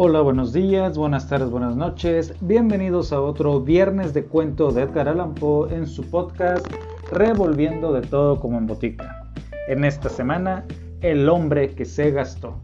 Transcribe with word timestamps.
Hola, 0.00 0.20
buenos 0.20 0.52
días, 0.52 0.96
buenas 0.96 1.28
tardes, 1.28 1.50
buenas 1.50 1.74
noches. 1.74 2.32
Bienvenidos 2.40 3.12
a 3.12 3.20
otro 3.20 3.60
viernes 3.60 4.14
de 4.14 4.24
cuento 4.24 4.70
de 4.70 4.82
Edgar 4.82 5.08
Allan 5.08 5.34
Poe 5.34 5.74
en 5.74 5.88
su 5.88 6.08
podcast 6.08 6.64
Revolviendo 7.10 7.92
de 7.92 8.02
todo 8.02 8.38
como 8.38 8.58
en 8.58 8.68
botica. 8.68 9.28
En 9.66 9.84
esta 9.84 10.08
semana, 10.08 10.64
El 11.00 11.28
hombre 11.28 11.74
que 11.74 11.84
se 11.84 12.12
gastó. 12.12 12.60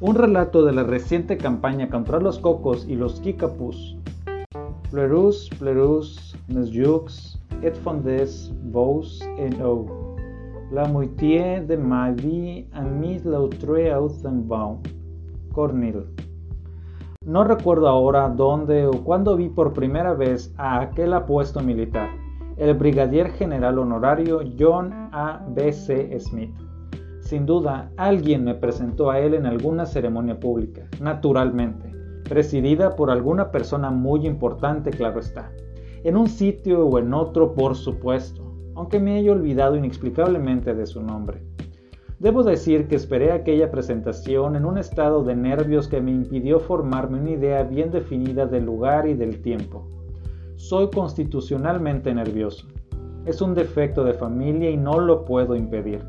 Un 0.00 0.16
relato 0.16 0.62
de 0.62 0.72
la 0.74 0.82
reciente 0.82 1.38
campaña 1.38 1.88
contra 1.88 2.20
los 2.20 2.38
cocos 2.38 2.86
y 2.86 2.96
los 2.96 3.18
kikapus. 3.20 3.96
Plerus, 4.90 5.48
plerus, 5.58 6.36
nesjux, 6.48 7.40
et 7.62 7.74
fondes 7.76 8.52
vos 8.64 9.22
en 9.38 9.56
o. 9.62 10.16
La 10.70 10.84
moitié 10.84 11.62
de 11.62 11.78
ma 11.78 12.10
vie 12.10 12.68
a 12.72 12.82
mis 12.82 13.24
lautre 13.24 13.90
baum. 14.44 14.82
Cornil. 15.54 16.04
No 17.28 17.44
recuerdo 17.44 17.88
ahora 17.88 18.30
dónde 18.30 18.86
o 18.86 19.04
cuándo 19.04 19.36
vi 19.36 19.50
por 19.50 19.74
primera 19.74 20.14
vez 20.14 20.50
a 20.56 20.80
aquel 20.80 21.12
apuesto 21.12 21.60
militar, 21.60 22.08
el 22.56 22.72
brigadier 22.72 23.32
general 23.32 23.78
honorario 23.78 24.40
John 24.58 25.10
A. 25.12 25.44
B. 25.46 25.70
C. 25.70 26.18
Smith. 26.18 26.56
Sin 27.20 27.44
duda, 27.44 27.92
alguien 27.98 28.44
me 28.44 28.54
presentó 28.54 29.10
a 29.10 29.18
él 29.18 29.34
en 29.34 29.44
alguna 29.44 29.84
ceremonia 29.84 30.40
pública, 30.40 30.88
naturalmente, 31.02 31.92
presidida 32.26 32.96
por 32.96 33.10
alguna 33.10 33.50
persona 33.50 33.90
muy 33.90 34.26
importante, 34.26 34.88
claro 34.88 35.20
está. 35.20 35.52
En 36.04 36.16
un 36.16 36.28
sitio 36.28 36.86
o 36.86 36.98
en 36.98 37.12
otro, 37.12 37.52
por 37.52 37.74
supuesto, 37.74 38.54
aunque 38.74 39.00
me 39.00 39.18
haya 39.18 39.32
olvidado 39.32 39.76
inexplicablemente 39.76 40.74
de 40.74 40.86
su 40.86 41.02
nombre. 41.02 41.42
Debo 42.20 42.42
decir 42.42 42.88
que 42.88 42.96
esperé 42.96 43.30
aquella 43.30 43.70
presentación 43.70 44.56
en 44.56 44.64
un 44.64 44.76
estado 44.76 45.22
de 45.22 45.36
nervios 45.36 45.86
que 45.86 46.00
me 46.00 46.10
impidió 46.10 46.58
formarme 46.58 47.20
una 47.20 47.30
idea 47.30 47.62
bien 47.62 47.92
definida 47.92 48.44
del 48.44 48.64
lugar 48.64 49.06
y 49.06 49.14
del 49.14 49.40
tiempo. 49.40 49.86
Soy 50.56 50.90
constitucionalmente 50.90 52.12
nervioso. 52.12 52.66
Es 53.24 53.40
un 53.40 53.54
defecto 53.54 54.02
de 54.02 54.14
familia 54.14 54.68
y 54.68 54.76
no 54.76 54.98
lo 54.98 55.24
puedo 55.24 55.54
impedir. 55.54 56.02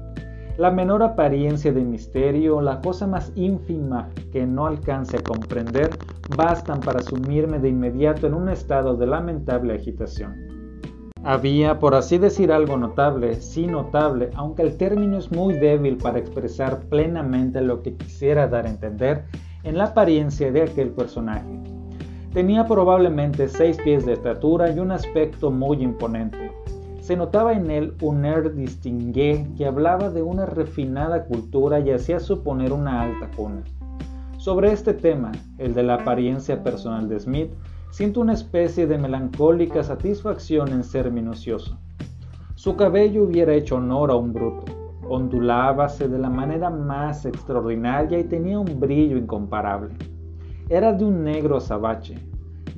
La 0.58 0.72
menor 0.72 1.04
apariencia 1.04 1.72
de 1.72 1.84
misterio, 1.84 2.60
la 2.60 2.82
cosa 2.82 3.06
más 3.06 3.32
ínfima 3.36 4.10
que 4.32 4.48
no 4.48 4.66
alcance 4.66 5.18
a 5.18 5.22
comprender, 5.22 5.92
bastan 6.36 6.80
para 6.80 7.04
sumirme 7.04 7.60
de 7.60 7.70
inmediato 7.70 8.26
en 8.26 8.34
un 8.34 8.50
estado 8.50 8.98
de 8.98 9.06
lamentable 9.06 9.76
agitación. 9.76 10.49
Había, 11.24 11.80
por 11.80 11.96
así 11.96 12.18
decir, 12.18 12.50
algo 12.50 12.78
notable, 12.78 13.36
sí 13.36 13.68
notable, 13.68 14.30
aunque 14.36 14.62
el 14.62 14.78
término 14.78 15.18
es 15.18 15.32
muy 15.32 15.54
débil 15.54 15.98
para 15.98 16.18
expresar 16.18 16.80
plenamente 16.90 17.62
lo 17.62 17.82
que 17.82 17.96
quisiera 17.96 18.48
dar 18.48 18.66
a 18.66 18.70
entender 18.70 19.26
en 19.64 19.78
la 19.78 19.86
apariencia 19.86 20.50
de 20.50 20.62
aquel 20.62 20.92
personaje. 20.92 21.60
Tenía 22.34 22.66
probablemente 22.66 23.50
seis 23.50 23.78
pies 23.84 24.06
de 24.06 24.14
estatura 24.14 24.72
y 24.72 24.80
un 24.80 24.92
aspecto 24.92 25.52
muy 25.52 25.84
imponente. 25.84 26.52
Se 27.02 27.18
notaba 27.18 27.54
en 27.54 27.70
él 27.70 27.96
un 28.02 28.24
air 28.24 28.54
distingué 28.54 29.46
que 29.58 29.66
hablaba 29.66 30.10
de 30.10 30.22
una 30.22 30.46
refinada 30.46 31.26
cultura 31.26 31.80
y 31.82 31.92
hacía 31.92 32.20
suponer 32.22 32.72
una 32.72 33.02
alta 33.02 33.30
cuna. 33.36 33.64
Sobre 34.38 34.72
este 34.72 34.94
tema, 34.94 35.34
el 35.58 35.74
de 35.74 35.84
la 35.84 35.96
apariencia 35.96 36.64
personal 36.64 37.10
de 37.10 37.20
Smith, 37.20 37.52
Siento 37.92 38.22
una 38.22 38.34
especie 38.34 38.86
de 38.86 38.98
melancólica 38.98 39.84
satisfacción 39.84 40.70
en 40.70 40.84
ser 40.84 41.12
minucioso. 41.12 41.78
Su 42.56 42.76
cabello 42.76 43.24
hubiera 43.24 43.54
hecho 43.54 43.78
honor 43.78 44.12
a 44.12 44.16
un 44.16 44.32
bruto. 44.32 44.66
Ondulábase 45.10 46.08
de 46.08 46.20
la 46.20 46.30
manera 46.30 46.70
más 46.70 47.26
extraordinaria 47.26 48.20
y 48.20 48.26
tenía 48.26 48.60
un 48.60 48.80
brillo 48.80 49.18
incomparable. 49.18 49.96
Era 50.70 50.94
de 50.94 51.04
un 51.04 51.24
negro 51.24 51.58
azabache, 51.58 52.20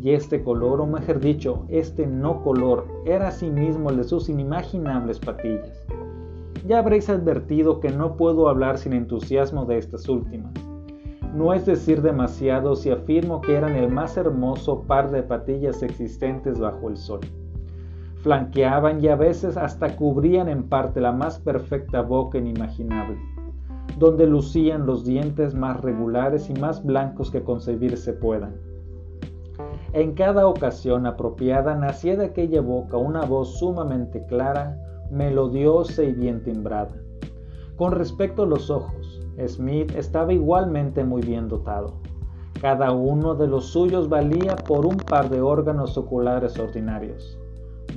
y 0.01 0.11
este 0.11 0.41
color, 0.43 0.79
o 0.79 0.87
mejor 0.87 1.19
dicho, 1.19 1.65
este 1.67 2.07
no 2.07 2.41
color, 2.41 2.87
era 3.05 3.27
asimismo 3.27 3.89
el 3.89 3.97
de 3.97 4.05
sus 4.05 4.29
inimaginables 4.29 5.19
patillas. 5.19 5.85
Ya 6.65 6.79
habréis 6.79 7.09
advertido 7.09 7.79
que 7.81 7.91
no 7.91 8.15
puedo 8.15 8.47
hablar 8.47 8.77
sin 8.77 8.93
entusiasmo 8.93 9.65
de 9.65 9.77
estas 9.77 10.07
últimas. 10.07 10.53
No 11.33 11.53
es 11.53 11.65
decir 11.65 12.01
demasiado 12.01 12.75
si 12.75 12.91
afirmo 12.91 13.39
que 13.41 13.55
eran 13.55 13.75
el 13.75 13.89
más 13.89 14.17
hermoso 14.17 14.81
par 14.81 15.11
de 15.11 15.23
patillas 15.23 15.81
existentes 15.81 16.59
bajo 16.59 16.89
el 16.89 16.97
sol. 16.97 17.21
Flanqueaban 18.21 19.03
y 19.03 19.07
a 19.07 19.15
veces 19.15 19.57
hasta 19.57 19.95
cubrían 19.95 20.47
en 20.47 20.63
parte 20.63 21.01
la 21.01 21.11
más 21.11 21.39
perfecta 21.39 22.01
boca 22.01 22.37
inimaginable, 22.37 23.17
donde 23.97 24.27
lucían 24.27 24.85
los 24.85 25.05
dientes 25.05 25.55
más 25.55 25.81
regulares 25.81 26.49
y 26.49 26.53
más 26.53 26.85
blancos 26.85 27.31
que 27.31 27.43
concebirse 27.43 28.13
puedan. 28.13 28.55
En 29.93 30.13
cada 30.13 30.47
ocasión 30.47 31.05
apropiada 31.05 31.75
nacía 31.75 32.15
de 32.15 32.25
aquella 32.25 32.61
boca 32.61 32.97
una 32.97 33.25
voz 33.25 33.57
sumamente 33.57 34.25
clara, 34.27 34.77
melodiosa 35.09 36.03
y 36.03 36.13
bien 36.13 36.43
timbrada. 36.43 36.95
Con 37.75 37.91
respecto 37.93 38.43
a 38.43 38.45
los 38.45 38.69
ojos, 38.69 39.10
Smith 39.47 39.93
estaba 39.95 40.33
igualmente 40.33 41.03
muy 41.03 41.21
bien 41.21 41.47
dotado. 41.47 41.93
Cada 42.61 42.91
uno 42.91 43.33
de 43.33 43.47
los 43.47 43.65
suyos 43.65 44.07
valía 44.07 44.55
por 44.55 44.85
un 44.85 44.97
par 44.97 45.29
de 45.29 45.41
órganos 45.41 45.97
oculares 45.97 46.59
ordinarios. 46.59 47.37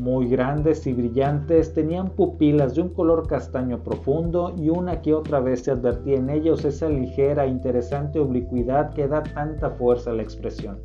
Muy 0.00 0.26
grandes 0.28 0.86
y 0.86 0.92
brillantes, 0.92 1.74
tenían 1.74 2.10
pupilas 2.10 2.74
de 2.74 2.82
un 2.82 2.88
color 2.88 3.28
castaño 3.28 3.78
profundo 3.78 4.54
y 4.56 4.70
una 4.70 5.02
que 5.02 5.14
otra 5.14 5.40
vez 5.40 5.62
se 5.64 5.70
advertía 5.70 6.16
en 6.16 6.30
ellos 6.30 6.64
esa 6.64 6.88
ligera 6.88 7.44
e 7.44 7.48
interesante 7.48 8.18
oblicuidad 8.18 8.94
que 8.94 9.06
da 9.06 9.22
tanta 9.22 9.70
fuerza 9.70 10.10
a 10.10 10.14
la 10.14 10.22
expresión. 10.22 10.78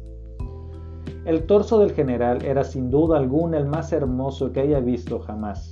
El 1.25 1.45
torso 1.45 1.79
del 1.79 1.93
general 1.93 2.43
era 2.43 2.63
sin 2.63 2.89
duda 2.89 3.17
alguna 3.17 3.57
el 3.57 3.65
más 3.65 3.93
hermoso 3.93 4.51
que 4.51 4.61
haya 4.61 4.79
visto 4.79 5.19
jamás. 5.19 5.71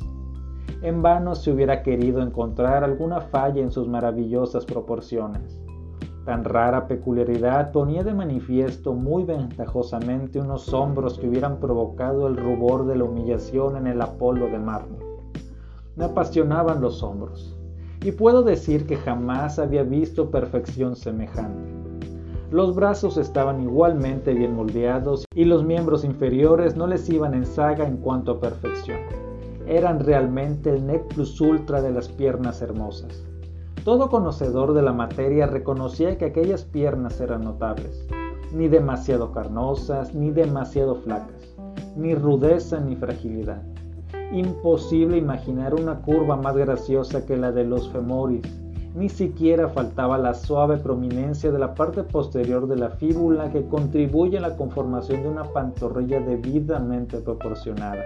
En 0.84 1.02
vano 1.02 1.34
se 1.34 1.52
hubiera 1.52 1.82
querido 1.82 2.22
encontrar 2.22 2.84
alguna 2.84 3.20
falla 3.20 3.64
en 3.64 3.72
sus 3.72 3.88
maravillosas 3.88 4.64
proporciones. 4.64 5.60
Tan 6.24 6.44
rara 6.44 6.88
peculiaridad 6.88 7.72
ponía 7.72 8.04
de 8.04 8.14
manifiesto 8.14 8.94
muy 8.94 9.24
ventajosamente 9.24 10.40
unos 10.40 10.72
hombros 10.74 11.18
que 11.18 11.28
hubieran 11.28 11.60
provocado 11.60 12.28
el 12.28 12.38
rubor 12.38 12.86
de 12.86 12.96
la 12.96 13.06
humillación 13.06 13.76
en 13.76 13.88
el 13.88 14.00
Apolo 14.02 14.46
de 14.46 14.60
mármol. 14.60 15.04
Me 15.96 16.06
apasionaban 16.06 16.80
los 16.80 17.02
hombros, 17.02 17.58
y 18.04 18.12
puedo 18.12 18.44
decir 18.44 18.86
que 18.86 18.98
jamás 18.98 19.58
había 19.58 19.82
visto 19.82 20.30
perfección 20.30 20.96
semejante. 20.96 21.72
Los 22.52 22.76
brazos 22.76 23.18
estaban 23.18 23.62
igualmente 23.62 24.32
bien 24.32 24.56
moldeados 24.56 25.26
y 25.34 25.46
los 25.46 25.66
miembros 25.66 26.04
inferiores 26.06 26.78
no 26.78 26.86
les 26.86 27.10
iban 27.10 27.34
en 27.34 27.48
saga 27.48 27.88
en 27.88 27.98
cuanto 27.98 28.34
a 28.34 28.40
perfección 28.40 29.27
eran 29.68 30.00
realmente 30.00 30.70
el 30.70 30.86
nec 30.88 31.04
plus 31.14 31.40
ultra 31.42 31.82
de 31.82 31.92
las 31.92 32.08
piernas 32.08 32.62
hermosas. 32.62 33.24
Todo 33.84 34.10
conocedor 34.10 34.74
de 34.74 34.82
la 34.82 34.94
materia 34.94 35.48
reconocía 35.48 36.18
que 36.18 36.26
aquellas 36.26 36.66
piernas 36.66 37.22
eran 37.22 37.44
notables, 37.44 38.08
ni 38.54 38.68
demasiado 38.68 39.32
carnosas, 39.32 40.14
ni 40.14 40.32
demasiado 40.32 40.96
flacas, 40.96 41.56
ni 41.96 42.16
rudeza 42.16 42.80
ni 42.80 42.96
fragilidad. 42.96 43.62
Imposible 44.32 45.18
imaginar 45.18 45.74
una 45.74 46.02
curva 46.02 46.36
más 46.36 46.56
graciosa 46.58 47.26
que 47.26 47.38
la 47.38 47.52
de 47.52 47.64
los 47.64 47.90
femoris, 47.90 48.42
ni 48.96 49.10
siquiera 49.10 49.70
faltaba 49.70 50.18
la 50.18 50.34
suave 50.34 50.78
prominencia 50.78 51.52
de 51.52 51.60
la 51.60 51.76
parte 51.76 52.04
posterior 52.04 52.68
de 52.68 52.78
la 52.78 52.90
fíbula 52.90 53.52
que 53.52 53.66
contribuye 53.68 54.38
a 54.38 54.42
la 54.42 54.58
conformación 54.58 55.22
de 55.24 55.30
una 55.30 55.44
pantorrilla 55.44 56.20
debidamente 56.20 57.20
proporcionada. 57.20 58.04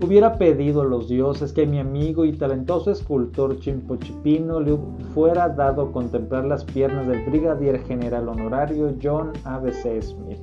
Hubiera 0.00 0.38
pedido 0.38 0.82
a 0.82 0.84
los 0.84 1.08
dioses 1.08 1.52
que 1.52 1.66
mi 1.66 1.80
amigo 1.80 2.24
y 2.24 2.32
talentoso 2.32 2.92
escultor 2.92 3.58
Chimpochipino 3.58 4.60
le 4.60 4.78
fuera 5.12 5.48
dado 5.48 5.90
contemplar 5.90 6.44
las 6.44 6.64
piernas 6.64 7.08
del 7.08 7.24
brigadier 7.24 7.80
general 7.80 8.28
honorario 8.28 8.94
John 9.02 9.32
A.B.C. 9.42 10.00
Smith. 10.02 10.38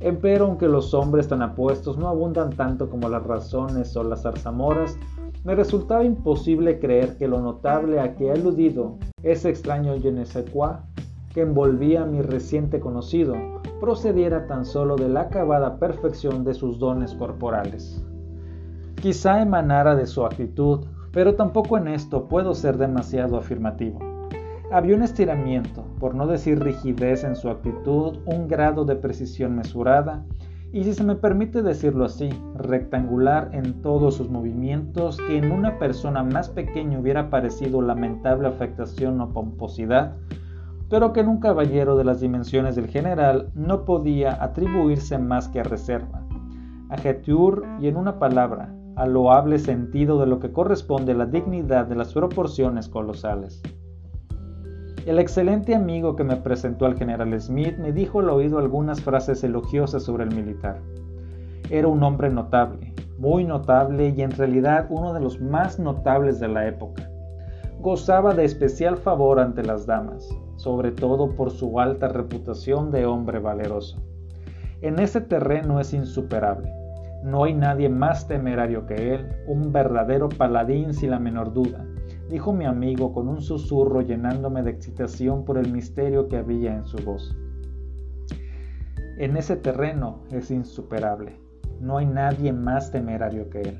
Empero, 0.00 0.46
aunque 0.46 0.66
los 0.66 0.94
hombres 0.94 1.28
tan 1.28 1.42
apuestos 1.42 1.98
no 1.98 2.08
abundan 2.08 2.56
tanto 2.56 2.88
como 2.88 3.10
las 3.10 3.22
razones 3.22 3.94
o 3.96 4.02
las 4.02 4.22
zarzamoras, 4.22 4.96
me 5.44 5.54
resultaba 5.54 6.02
imposible 6.02 6.78
creer 6.78 7.18
que 7.18 7.28
lo 7.28 7.38
notable 7.40 8.00
a 8.00 8.14
que 8.14 8.28
he 8.28 8.32
aludido, 8.32 8.96
ese 9.22 9.50
extraño 9.50 9.94
je 10.00 10.10
ne 10.10 10.24
sais 10.24 10.50
quoi, 10.50 10.78
que 11.34 11.42
envolvía 11.42 12.04
a 12.04 12.06
mi 12.06 12.22
reciente 12.22 12.80
conocido, 12.80 13.34
procediera 13.78 14.46
tan 14.46 14.64
solo 14.64 14.96
de 14.96 15.10
la 15.10 15.22
acabada 15.22 15.78
perfección 15.78 16.44
de 16.44 16.54
sus 16.54 16.78
dones 16.78 17.14
corporales. 17.14 18.02
Quizá 19.02 19.42
emanara 19.42 19.96
de 19.96 20.06
su 20.06 20.24
actitud, 20.24 20.86
pero 21.10 21.34
tampoco 21.34 21.76
en 21.76 21.88
esto 21.88 22.28
puedo 22.28 22.54
ser 22.54 22.78
demasiado 22.78 23.36
afirmativo. 23.36 23.98
Había 24.70 24.94
un 24.94 25.02
estiramiento, 25.02 25.84
por 25.98 26.14
no 26.14 26.28
decir 26.28 26.62
rigidez 26.62 27.24
en 27.24 27.34
su 27.34 27.50
actitud, 27.50 28.18
un 28.26 28.46
grado 28.46 28.84
de 28.84 28.94
precisión 28.94 29.56
mesurada, 29.56 30.24
y 30.72 30.84
si 30.84 30.94
se 30.94 31.02
me 31.02 31.16
permite 31.16 31.62
decirlo 31.62 32.04
así, 32.04 32.30
rectangular 32.54 33.50
en 33.50 33.82
todos 33.82 34.14
sus 34.14 34.30
movimientos, 34.30 35.16
que 35.16 35.36
en 35.36 35.50
una 35.50 35.80
persona 35.80 36.22
más 36.22 36.48
pequeña 36.48 37.00
hubiera 37.00 37.28
parecido 37.28 37.82
lamentable 37.82 38.46
afectación 38.46 39.20
o 39.20 39.30
pomposidad, 39.30 40.14
pero 40.88 41.12
que 41.12 41.18
en 41.18 41.28
un 41.28 41.40
caballero 41.40 41.96
de 41.96 42.04
las 42.04 42.20
dimensiones 42.20 42.76
del 42.76 42.86
general 42.86 43.50
no 43.56 43.84
podía 43.84 44.40
atribuirse 44.44 45.18
más 45.18 45.48
que 45.48 45.58
a 45.58 45.64
reserva, 45.64 46.22
a 46.88 46.96
y 47.80 47.88
en 47.88 47.96
una 47.96 48.20
palabra, 48.20 48.72
al 48.96 49.12
loable 49.14 49.58
sentido 49.58 50.20
de 50.20 50.26
lo 50.26 50.38
que 50.38 50.52
corresponde 50.52 51.12
a 51.12 51.16
la 51.16 51.26
dignidad 51.26 51.86
de 51.86 51.96
las 51.96 52.12
proporciones 52.12 52.88
colosales. 52.88 53.62
El 55.06 55.18
excelente 55.18 55.74
amigo 55.74 56.14
que 56.14 56.22
me 56.22 56.36
presentó 56.36 56.86
al 56.86 56.96
general 56.96 57.38
Smith 57.40 57.76
me 57.78 57.92
dijo 57.92 58.20
al 58.20 58.30
oído 58.30 58.58
algunas 58.58 59.00
frases 59.00 59.42
elogiosas 59.42 60.04
sobre 60.04 60.24
el 60.24 60.34
militar. 60.34 60.80
Era 61.70 61.88
un 61.88 62.02
hombre 62.04 62.30
notable, 62.30 62.94
muy 63.18 63.44
notable 63.44 64.10
y 64.16 64.22
en 64.22 64.30
realidad 64.30 64.86
uno 64.90 65.12
de 65.12 65.20
los 65.20 65.40
más 65.40 65.78
notables 65.78 66.38
de 66.38 66.48
la 66.48 66.68
época. 66.68 67.08
Gozaba 67.80 68.34
de 68.34 68.44
especial 68.44 68.96
favor 68.96 69.40
ante 69.40 69.64
las 69.64 69.86
damas, 69.86 70.28
sobre 70.56 70.92
todo 70.92 71.34
por 71.34 71.50
su 71.50 71.80
alta 71.80 72.06
reputación 72.06 72.92
de 72.92 73.04
hombre 73.06 73.40
valeroso. 73.40 74.00
En 74.82 75.00
ese 75.00 75.20
terreno 75.20 75.80
es 75.80 75.92
insuperable. 75.94 76.81
No 77.22 77.44
hay 77.44 77.54
nadie 77.54 77.88
más 77.88 78.26
temerario 78.26 78.84
que 78.84 79.14
él, 79.14 79.28
un 79.46 79.72
verdadero 79.72 80.28
paladín 80.28 80.92
sin 80.92 81.10
la 81.10 81.20
menor 81.20 81.52
duda, 81.52 81.86
dijo 82.28 82.52
mi 82.52 82.64
amigo 82.64 83.12
con 83.12 83.28
un 83.28 83.40
susurro 83.40 84.00
llenándome 84.00 84.64
de 84.64 84.72
excitación 84.72 85.44
por 85.44 85.56
el 85.56 85.70
misterio 85.70 86.26
que 86.26 86.38
había 86.38 86.74
en 86.74 86.84
su 86.84 86.96
voz. 86.98 87.36
En 89.18 89.36
ese 89.36 89.54
terreno 89.54 90.24
es 90.32 90.50
insuperable. 90.50 91.38
No 91.80 91.98
hay 91.98 92.06
nadie 92.06 92.52
más 92.52 92.90
temerario 92.90 93.48
que 93.50 93.60
él. 93.60 93.78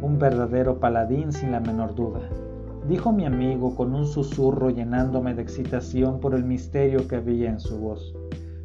Un 0.00 0.18
verdadero 0.18 0.80
paladín 0.80 1.30
sin 1.30 1.52
la 1.52 1.60
menor 1.60 1.94
duda, 1.94 2.28
dijo 2.88 3.12
mi 3.12 3.26
amigo 3.26 3.76
con 3.76 3.94
un 3.94 4.06
susurro 4.06 4.70
llenándome 4.70 5.34
de 5.34 5.42
excitación 5.42 6.18
por 6.18 6.34
el 6.34 6.42
misterio 6.42 7.06
que 7.06 7.14
había 7.14 7.48
en 7.48 7.60
su 7.60 7.78
voz. 7.78 8.12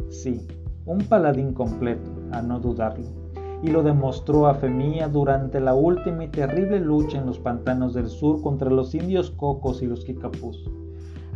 Sí, 0.09 0.47
un 0.87 0.99
paladín 1.07 1.53
completo, 1.53 2.09
a 2.31 2.41
no 2.41 2.59
dudarlo 2.59 3.26
y 3.63 3.69
lo 3.69 3.81
demostró 3.83 4.47
a 4.47 4.53
Femía 4.53 5.07
durante 5.07 5.59
la 5.59 5.73
última 5.73 6.25
y 6.25 6.27
terrible 6.27 6.79
lucha 6.79 7.17
en 7.17 7.25
los 7.25 7.39
pantanos 7.39 7.93
del 7.93 8.07
sur 8.07 8.41
contra 8.41 8.69
los 8.69 8.93
indios 8.93 9.31
cocos 9.31 9.81
y 9.81 9.87
los 9.87 10.05
kikapús. 10.05 10.69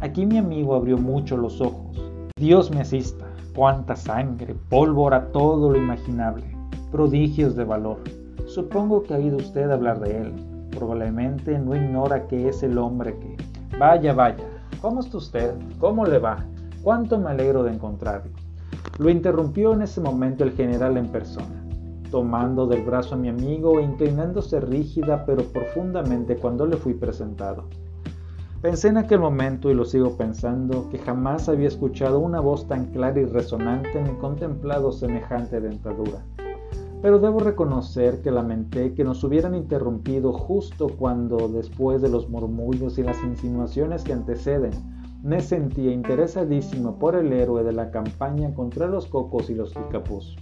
Aquí 0.02 0.26
mi 0.26 0.38
amigo 0.38 0.76
abrió 0.76 0.98
mucho 0.98 1.38
los 1.38 1.62
ojos. 1.62 2.12
Dios 2.38 2.72
me 2.72 2.82
asista, 2.82 3.26
cuánta 3.56 3.96
sangre, 3.96 4.56
pólvora, 4.70 5.32
todo 5.32 5.70
lo 5.72 5.78
imaginable, 5.78 6.46
prodigios 6.92 7.56
de 7.56 7.64
valor. 7.64 7.98
Supongo 8.46 9.04
que 9.04 9.14
ha 9.14 9.18
oído 9.18 9.38
usted 9.38 9.70
hablar 9.72 10.00
de 10.00 10.18
él. 10.22 10.34
Probablemente 10.72 11.58
no 11.58 11.76
ignora 11.76 12.28
que 12.28 12.50
es 12.50 12.64
el 12.64 12.78
hombre 12.78 13.18
que... 13.18 13.38
Vaya, 13.78 14.14
vaya, 14.14 14.44
¿cómo 14.82 15.02
está 15.02 15.18
usted? 15.18 15.54
¿Cómo 15.80 16.06
le 16.06 16.20
va? 16.20 16.46
Cuánto 16.84 17.18
me 17.18 17.32
alegro 17.32 17.64
de 17.64 17.74
encontrarlo. 17.74 18.32
Lo 18.98 19.10
interrumpió 19.10 19.74
en 19.74 19.84
ese 19.84 20.02
momento 20.02 20.44
el 20.44 20.52
general 20.52 20.98
en 20.98 21.08
persona 21.08 21.61
tomando 22.12 22.68
del 22.68 22.84
brazo 22.84 23.16
a 23.16 23.18
mi 23.18 23.30
amigo 23.30 23.80
e 23.80 23.84
inclinándose 23.84 24.60
rígida 24.60 25.26
pero 25.26 25.44
profundamente 25.46 26.36
cuando 26.36 26.68
le 26.68 26.78
fui 26.78 26.94
presentado. 26.94 27.64
Pensé 28.62 28.90
en 28.90 28.98
aquel 28.98 29.20
momento 29.20 29.72
y 29.72 29.74
lo 29.74 29.86
sigo 29.86 30.18
pensando 30.18 30.88
que 30.92 31.00
jamás 31.00 31.50
había 31.50 31.68
escuchado 31.68 32.20
una 32.20 32.40
voz 32.40 32.68
tan 32.68 32.86
clara 32.92 33.20
y 33.20 33.26
resonante 33.26 34.00
ni 34.04 34.12
contemplado 34.20 34.92
semejante 34.92 35.60
dentadura. 35.60 36.24
Pero 37.02 37.18
debo 37.18 37.40
reconocer 37.40 38.22
que 38.22 38.30
lamenté 38.30 38.94
que 38.94 39.04
nos 39.04 39.24
hubieran 39.24 39.56
interrumpido 39.56 40.32
justo 40.32 40.90
cuando, 40.90 41.48
después 41.48 42.04
de 42.04 42.10
los 42.10 42.30
murmullos 42.30 43.00
y 43.00 43.04
las 43.04 43.18
insinuaciones 43.24 44.04
que 44.04 44.14
anteceden, 44.14 44.74
me 45.24 45.42
sentía 45.42 45.92
interesadísimo 45.92 47.00
por 47.00 47.16
el 47.16 47.34
héroe 47.34 47.64
de 47.64 47.74
la 47.74 47.90
campaña 47.90 48.54
contra 48.54 48.86
los 48.86 49.08
cocos 49.08 49.50
y 49.50 49.56
los 49.56 49.74
picapús. 49.74 50.36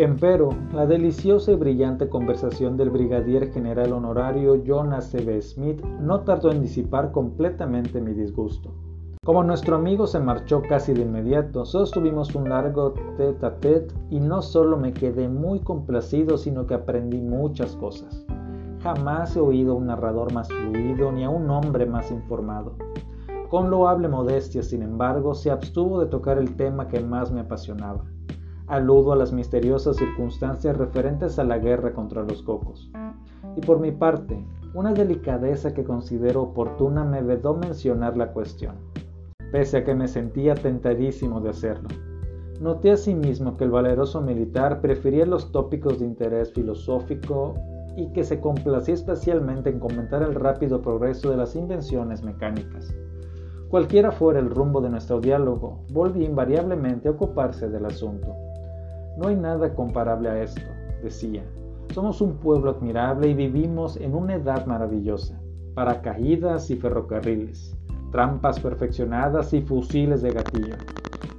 Empero, 0.00 0.48
la 0.72 0.86
deliciosa 0.86 1.52
y 1.52 1.56
brillante 1.56 2.08
conversación 2.08 2.78
del 2.78 2.88
brigadier 2.88 3.52
general 3.52 3.92
honorario 3.92 4.54
Jonas 4.64 5.10
C.B. 5.10 5.42
Smith 5.42 5.84
no 6.00 6.20
tardó 6.20 6.50
en 6.50 6.62
disipar 6.62 7.12
completamente 7.12 8.00
mi 8.00 8.14
disgusto. 8.14 8.72
Como 9.22 9.44
nuestro 9.44 9.76
amigo 9.76 10.06
se 10.06 10.18
marchó 10.18 10.62
casi 10.66 10.94
de 10.94 11.02
inmediato, 11.02 11.66
sostuvimos 11.66 12.34
un 12.34 12.48
largo 12.48 12.94
tete 13.18 13.44
a 13.44 13.56
tete 13.56 13.94
y 14.08 14.20
no 14.20 14.40
solo 14.40 14.78
me 14.78 14.94
quedé 14.94 15.28
muy 15.28 15.60
complacido, 15.60 16.38
sino 16.38 16.66
que 16.66 16.72
aprendí 16.72 17.20
muchas 17.20 17.76
cosas. 17.76 18.24
Jamás 18.82 19.36
he 19.36 19.40
oído 19.40 19.72
a 19.72 19.76
un 19.76 19.88
narrador 19.88 20.32
más 20.32 20.48
fluido 20.48 21.12
ni 21.12 21.24
a 21.24 21.28
un 21.28 21.50
hombre 21.50 21.84
más 21.84 22.10
informado. 22.10 22.72
Con 23.50 23.68
loable 23.68 24.08
modestia, 24.08 24.62
sin 24.62 24.80
embargo, 24.80 25.34
se 25.34 25.50
abstuvo 25.50 26.00
de 26.00 26.06
tocar 26.06 26.38
el 26.38 26.56
tema 26.56 26.88
que 26.88 27.00
más 27.00 27.30
me 27.30 27.40
apasionaba 27.40 28.06
aludo 28.70 29.12
a 29.12 29.16
las 29.16 29.32
misteriosas 29.32 29.96
circunstancias 29.96 30.76
referentes 30.76 31.38
a 31.38 31.44
la 31.44 31.58
guerra 31.58 31.92
contra 31.92 32.22
los 32.22 32.42
cocos. 32.42 32.90
Y 33.56 33.60
por 33.60 33.80
mi 33.80 33.90
parte, 33.90 34.42
una 34.74 34.92
delicadeza 34.92 35.74
que 35.74 35.82
considero 35.82 36.42
oportuna 36.42 37.04
me 37.04 37.20
vedó 37.20 37.54
mencionar 37.54 38.16
la 38.16 38.32
cuestión, 38.32 38.76
pese 39.50 39.78
a 39.78 39.84
que 39.84 39.94
me 39.94 40.06
sentía 40.06 40.54
tentadísimo 40.54 41.40
de 41.40 41.50
hacerlo. 41.50 41.88
Noté 42.60 42.92
asimismo 42.92 43.56
que 43.56 43.64
el 43.64 43.70
valeroso 43.70 44.20
militar 44.20 44.80
prefería 44.80 45.26
los 45.26 45.50
tópicos 45.50 45.98
de 45.98 46.06
interés 46.06 46.52
filosófico 46.52 47.54
y 47.96 48.12
que 48.12 48.22
se 48.22 48.38
complacía 48.38 48.94
especialmente 48.94 49.70
en 49.70 49.80
comentar 49.80 50.22
el 50.22 50.34
rápido 50.36 50.80
progreso 50.80 51.30
de 51.30 51.38
las 51.38 51.56
invenciones 51.56 52.22
mecánicas. 52.22 52.94
Cualquiera 53.68 54.12
fuera 54.12 54.38
el 54.38 54.50
rumbo 54.50 54.80
de 54.80 54.90
nuestro 54.90 55.20
diálogo, 55.20 55.80
volví 55.90 56.24
invariablemente 56.24 57.08
a 57.08 57.12
ocuparse 57.12 57.68
del 57.68 57.86
asunto. 57.86 58.36
No 59.18 59.28
hay 59.28 59.36
nada 59.36 59.74
comparable 59.74 60.28
a 60.28 60.42
esto, 60.42 60.62
decía. 61.02 61.44
Somos 61.94 62.20
un 62.20 62.36
pueblo 62.36 62.70
admirable 62.70 63.28
y 63.28 63.34
vivimos 63.34 63.96
en 63.96 64.14
una 64.14 64.34
edad 64.34 64.66
maravillosa. 64.66 65.40
Paracaídas 65.74 66.70
y 66.70 66.76
ferrocarriles, 66.76 67.76
trampas 68.12 68.60
perfeccionadas 68.60 69.52
y 69.52 69.62
fusiles 69.62 70.22
de 70.22 70.30
gatillo. 70.30 70.76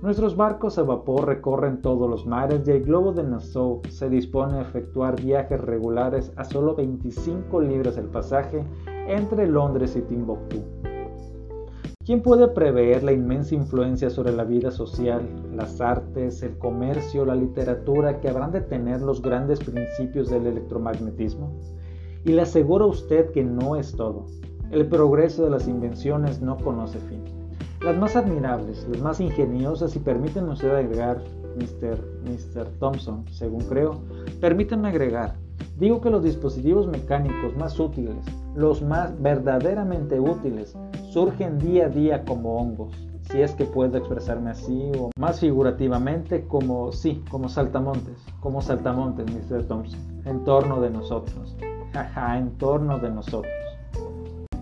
Nuestros 0.01 0.35
barcos 0.35 0.79
a 0.79 0.83
vapor 0.83 1.27
recorren 1.27 1.81
todos 1.81 2.09
los 2.09 2.25
mares 2.25 2.67
y 2.67 2.71
el 2.71 2.83
globo 2.83 3.13
de 3.13 3.23
Nassau 3.23 3.81
se 3.87 4.09
dispone 4.09 4.57
a 4.57 4.61
efectuar 4.61 5.21
viajes 5.21 5.61
regulares 5.61 6.33
a 6.37 6.43
solo 6.43 6.75
25 6.75 7.61
libras 7.61 7.97
el 7.97 8.07
pasaje 8.07 8.63
entre 9.07 9.45
Londres 9.45 9.95
y 9.95 10.01
Timbuktu. 10.01 10.80
¿Quién 12.03 12.23
puede 12.23 12.47
prever 12.47 13.03
la 13.03 13.11
inmensa 13.11 13.53
influencia 13.53 14.09
sobre 14.09 14.31
la 14.31 14.43
vida 14.43 14.71
social, 14.71 15.21
las 15.55 15.79
artes, 15.81 16.41
el 16.41 16.57
comercio, 16.57 17.25
la 17.25 17.35
literatura 17.35 18.19
que 18.19 18.27
habrán 18.27 18.51
de 18.51 18.61
tener 18.61 19.01
los 19.01 19.21
grandes 19.21 19.59
principios 19.59 20.31
del 20.31 20.47
electromagnetismo? 20.47 21.53
Y 22.25 22.31
le 22.31 22.41
aseguro 22.41 22.85
a 22.85 22.87
usted 22.87 23.29
que 23.29 23.43
no 23.43 23.75
es 23.75 23.95
todo. 23.95 24.25
El 24.71 24.87
progreso 24.87 25.43
de 25.43 25.51
las 25.51 25.67
invenciones 25.67 26.41
no 26.41 26.57
conoce 26.57 26.97
fin. 27.01 27.23
Las 27.83 27.95
más 27.97 28.15
admirables, 28.15 28.87
las 28.89 29.01
más 29.01 29.19
ingeniosas 29.19 29.95
y 29.95 29.99
permítanme 29.99 30.53
usted 30.53 30.71
agregar, 30.71 31.21
Mr. 31.55 31.99
Mr. 32.23 32.67
Thompson, 32.79 33.25
según 33.29 33.61
creo, 33.65 34.01
permítanme 34.39 34.89
agregar, 34.89 35.35
digo 35.77 36.01
que 36.01 36.09
los 36.09 36.23
dispositivos 36.23 36.87
mecánicos 36.87 37.55
más 37.57 37.79
útiles, 37.79 38.25
los 38.55 38.81
más 38.81 39.21
verdaderamente 39.21 40.19
útiles, 40.19 40.75
surgen 41.11 41.59
día 41.59 41.87
a 41.87 41.89
día 41.89 42.23
como 42.23 42.55
hongos, 42.55 42.95
si 43.23 43.41
es 43.41 43.51
que 43.53 43.65
puedo 43.65 43.97
expresarme 43.97 44.51
así, 44.51 44.91
o 44.97 45.11
más 45.17 45.41
figurativamente 45.41 46.47
como, 46.47 46.93
sí, 46.93 47.21
como 47.29 47.49
saltamontes, 47.49 48.17
como 48.39 48.61
saltamontes, 48.61 49.25
Mr. 49.29 49.67
Thompson, 49.67 49.99
en 50.25 50.43
torno 50.45 50.79
de 50.79 50.89
nosotros, 50.89 51.57
jaja, 51.93 52.37
en 52.37 52.51
torno 52.57 52.97
de 52.97 53.09
nosotros. 53.09 53.51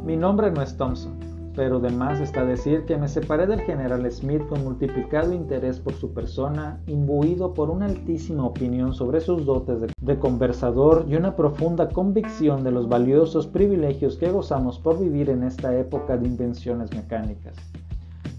Mi 0.04 0.18
nombre 0.18 0.50
no 0.50 0.64
es 0.64 0.76
Thompson, 0.76 1.20
pero 1.60 1.82
de 1.82 1.90
más 1.90 2.22
está 2.22 2.46
decir 2.46 2.86
que 2.86 2.96
me 2.96 3.10
separé 3.10 3.46
del 3.46 3.60
general 3.60 4.10
Smith 4.10 4.48
con 4.48 4.64
multiplicado 4.64 5.34
interés 5.34 5.78
por 5.78 5.92
su 5.92 6.14
persona, 6.14 6.82
imbuido 6.88 7.54
por 7.54 7.70
una 7.70 7.86
altísima 7.86 8.46
opinión 8.46 8.94
sobre 8.94 9.20
sus 9.20 9.46
dotes 9.46 9.82
de, 9.82 9.88
de, 10.00 10.20
conversador 10.20 11.04
y 11.10 11.18
una 11.18 11.36
profunda 11.36 11.90
convicción 11.90 12.64
de 12.64 12.72
los 12.72 12.88
valiosos 12.88 13.46
privilegios 13.46 14.16
que 14.16 14.32
gozamos 14.32 14.80
por 14.80 14.98
vivir 14.98 15.30
en 15.30 15.44
esta 15.44 15.78
época 15.78 16.16
de 16.16 16.28
invenciones 16.28 16.96
mecánicas. 16.96 17.58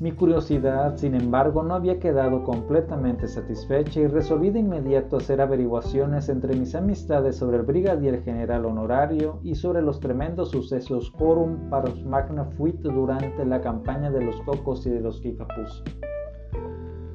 Mi 0.01 0.13
curiosidad, 0.13 0.97
sin 0.97 1.15
embargo, 1.15 1.63
no 1.63 1.75
había 1.75 2.01
quedado 2.01 2.43
completamente 2.43 3.29
satisfecha 3.29 4.01
y 4.01 4.07
resolví 4.07 4.49
de 4.49 4.61
inmediato 4.61 5.19
hacer 5.19 5.43
averiguaciones 5.43 6.31
entre 6.31 6.57
mis 6.57 6.75
amistades 6.75 7.37
sobre 7.37 7.59
el 7.59 7.65
brigadier 7.65 8.23
general 8.23 8.65
honorario 8.65 9.41
y 9.43 9.57
sobre 9.57 9.83
los 9.83 10.01
tremendos 10.01 10.53
sucesos 10.53 11.11
quorum 11.11 11.69
paros 11.69 12.03
magna 12.03 12.47
fuit 12.47 12.81
durante 12.81 13.45
la 13.45 13.61
campaña 13.61 14.11
de 14.11 14.25
los 14.25 14.41
cocos 14.41 14.87
y 14.87 14.91
de 14.91 15.01
los 15.01 15.21
kikapus. 15.21 15.85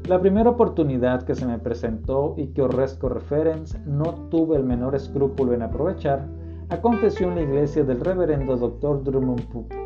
La 0.07 0.21
primera 0.21 0.51
oportunidad 0.51 1.23
que 1.23 1.33
se 1.33 1.47
me 1.47 1.57
presentó 1.57 2.35
y 2.37 2.49
que 2.49 2.61
Orresco 2.61 3.09
referens 3.09 3.79
no 3.87 4.13
tuve 4.29 4.57
el 4.57 4.63
menor 4.63 4.93
escrúpulo 4.93 5.53
en 5.53 5.63
aprovechar, 5.63 6.27
aconteció 6.69 7.29
en 7.29 7.35
la 7.35 7.41
iglesia 7.41 7.83
del 7.83 7.99
reverendo 7.99 8.55
Dr. 8.57 9.03
Drummond 9.03 9.84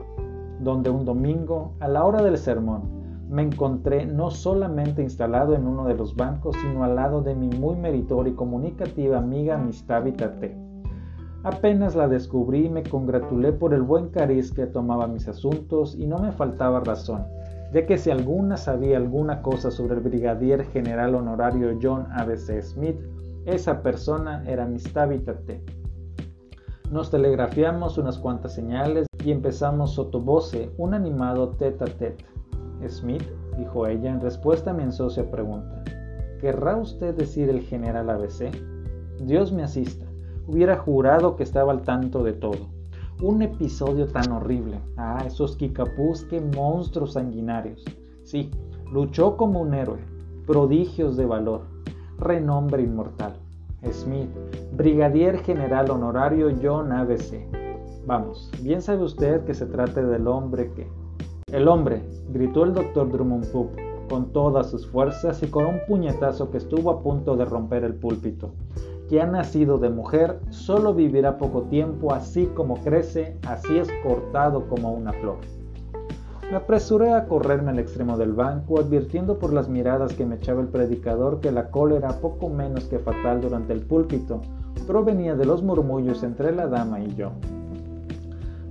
donde 0.59 0.89
un 0.89 1.05
domingo, 1.05 1.73
a 1.79 1.87
la 1.87 2.03
hora 2.03 2.21
del 2.21 2.37
sermón, 2.37 2.99
me 3.29 3.43
encontré 3.43 4.05
no 4.05 4.31
solamente 4.31 5.03
instalado 5.03 5.53
en 5.53 5.67
uno 5.67 5.85
de 5.85 5.93
los 5.93 6.15
bancos, 6.15 6.55
sino 6.61 6.83
al 6.83 6.95
lado 6.95 7.21
de 7.21 7.35
mi 7.35 7.47
muy 7.49 7.75
meritoria 7.75 8.33
y 8.33 8.35
comunicativa 8.35 9.19
amiga 9.19 9.57
Mistavita 9.57 10.39
T. 10.39 10.57
Apenas 11.43 11.95
la 11.95 12.07
descubrí 12.07 12.69
me 12.69 12.83
congratulé 12.83 13.53
por 13.53 13.73
el 13.73 13.83
buen 13.83 14.09
cariz 14.09 14.51
que 14.51 14.65
tomaba 14.65 15.07
mis 15.07 15.27
asuntos 15.27 15.95
y 15.95 16.05
no 16.05 16.17
me 16.17 16.31
faltaba 16.31 16.81
razón, 16.81 17.23
ya 17.71 17.85
que 17.85 17.97
si 17.97 18.09
alguna 18.09 18.57
sabía 18.57 18.97
alguna 18.97 19.41
cosa 19.41 19.71
sobre 19.71 19.95
el 19.95 20.01
brigadier 20.01 20.65
general 20.65 21.15
honorario 21.15 21.77
John 21.81 22.07
A.B.C. 22.11 22.61
Smith, 22.63 22.99
esa 23.45 23.81
persona 23.81 24.43
era 24.47 24.65
Mistavita 24.65 25.35
T. 25.45 25.63
Nos 26.91 27.11
telegrafiamos 27.11 27.99
unas 27.99 28.17
cuantas 28.17 28.55
señales 28.55 29.05
y 29.23 29.29
empezamos 29.31 29.93
sotobose 29.93 30.71
un 30.77 30.95
animado 30.95 31.49
tete 31.49 31.83
a 31.83 31.87
tete. 31.87 32.25
Smith, 32.87 33.21
dijo 33.59 33.85
ella 33.85 34.09
en 34.09 34.19
respuesta 34.19 34.71
a 34.71 34.73
mi 34.73 34.81
ansiosa 34.81 35.29
pregunta, 35.29 35.83
¿querrá 36.41 36.77
usted 36.77 37.13
decir 37.13 37.47
el 37.47 37.61
general 37.61 38.09
ABC? 38.09 38.51
Dios 39.21 39.51
me 39.51 39.61
asista, 39.61 40.07
hubiera 40.47 40.77
jurado 40.77 41.35
que 41.35 41.43
estaba 41.43 41.73
al 41.73 41.83
tanto 41.83 42.23
de 42.23 42.33
todo. 42.33 42.69
Un 43.21 43.43
episodio 43.43 44.07
tan 44.07 44.31
horrible. 44.31 44.79
Ah, 44.97 45.21
esos 45.27 45.57
kikapús, 45.57 46.23
qué 46.23 46.41
monstruos 46.41 47.13
sanguinarios. 47.13 47.85
Sí, 48.23 48.49
luchó 48.91 49.37
como 49.37 49.61
un 49.61 49.75
héroe, 49.75 49.99
prodigios 50.47 51.17
de 51.17 51.27
valor, 51.27 51.67
renombre 52.17 52.81
inmortal. 52.81 53.38
Smith, 53.91 54.29
Brigadier 54.73 55.37
General 55.39 55.89
Honorario 55.89 56.49
John 56.61 56.91
ABC. 56.91 57.47
Vamos, 58.05 58.51
bien 58.61 58.81
sabe 58.81 59.03
usted 59.03 59.43
que 59.45 59.53
se 59.53 59.65
trata 59.65 60.01
del 60.01 60.27
hombre 60.27 60.71
que... 60.73 60.87
El 61.51 61.67
hombre, 61.67 62.03
gritó 62.29 62.63
el 62.63 62.73
doctor 62.73 63.11
Drummond 63.11 63.51
Poop 63.51 63.69
con 64.09 64.33
todas 64.33 64.69
sus 64.69 64.87
fuerzas 64.87 65.41
y 65.43 65.47
con 65.47 65.65
un 65.65 65.79
puñetazo 65.87 66.49
que 66.51 66.57
estuvo 66.57 66.89
a 66.89 67.01
punto 67.01 67.35
de 67.35 67.45
romper 67.45 67.83
el 67.83 67.95
púlpito. 67.95 68.51
Que 69.07 69.21
ha 69.21 69.27
nacido 69.27 69.77
de 69.77 69.89
mujer 69.89 70.39
solo 70.49 70.93
vivirá 70.93 71.37
poco 71.37 71.63
tiempo, 71.63 72.13
así 72.13 72.47
como 72.47 72.75
crece, 72.83 73.37
así 73.47 73.77
es 73.77 73.87
cortado 74.03 74.67
como 74.67 74.91
una 74.91 75.13
flor. 75.13 75.37
Me 76.49 76.57
apresuré 76.57 77.13
a 77.13 77.25
correrme 77.27 77.69
al 77.69 77.77
extremo 77.77 78.17
del 78.17 78.33
banco, 78.33 78.79
advirtiendo 78.79 79.37
por 79.37 79.53
las 79.53 79.69
miradas 79.69 80.13
que 80.13 80.25
me 80.25 80.35
echaba 80.35 80.61
el 80.61 80.67
predicador 80.67 81.41
que 81.41 81.51
la 81.51 81.69
cólera, 81.69 82.19
poco 82.19 82.49
menos 82.49 82.85
que 82.85 82.97
fatal 82.97 83.39
durante 83.39 83.71
el 83.71 83.81
púlpito, 83.81 84.41
provenía 84.87 85.35
de 85.35 85.45
los 85.45 85.61
murmullos 85.61 86.23
entre 86.23 86.51
la 86.51 86.65
dama 86.65 87.01
y 87.01 87.13
yo. 87.13 87.33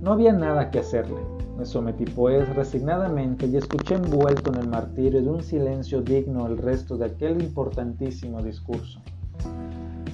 No 0.01 0.11
había 0.11 0.33
nada 0.33 0.71
que 0.71 0.79
hacerle. 0.79 1.21
Me 1.57 1.65
sometí 1.65 2.03
pues 2.03 2.53
resignadamente 2.53 3.45
y 3.45 3.55
escuché 3.55 3.95
envuelto 3.95 4.51
en 4.51 4.59
el 4.59 4.67
martirio 4.67 5.21
de 5.21 5.29
un 5.29 5.41
silencio 5.41 6.01
digno 6.01 6.47
el 6.47 6.57
resto 6.57 6.97
de 6.97 7.05
aquel 7.05 7.41
importantísimo 7.41 8.41
discurso. 8.41 8.99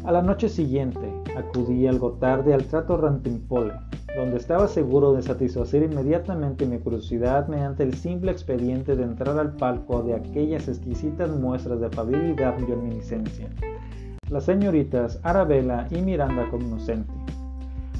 A 0.03 0.11
la 0.11 0.21
noche 0.21 0.49
siguiente 0.49 1.11
acudí 1.35 1.87
algo 1.87 2.11
tarde 2.13 2.53
al 2.53 2.65
trato 2.65 2.95
Rantimpole, 2.97 3.73
donde 4.15 4.37
estaba 4.37 4.67
seguro 4.67 5.13
de 5.13 5.21
satisfacer 5.21 5.83
inmediatamente 5.83 6.65
mi 6.65 6.79
curiosidad 6.79 7.47
mediante 7.47 7.83
el 7.83 7.93
simple 7.93 8.31
expediente 8.31 8.95
de 8.95 9.03
entrar 9.03 9.37
al 9.37 9.53
palco 9.57 10.03
de 10.03 10.13
aquellas 10.13 10.67
exquisitas 10.67 11.29
muestras 11.29 11.81
de 11.81 11.87
afabilidad 11.87 12.55
y 12.59 12.65
reminiscencia. 12.65 13.49
Las 14.29 14.45
señoritas 14.45 15.19
Arabella 15.23 15.87
y 15.91 16.01
Miranda 16.01 16.49
Cognoscenti. 16.49 17.13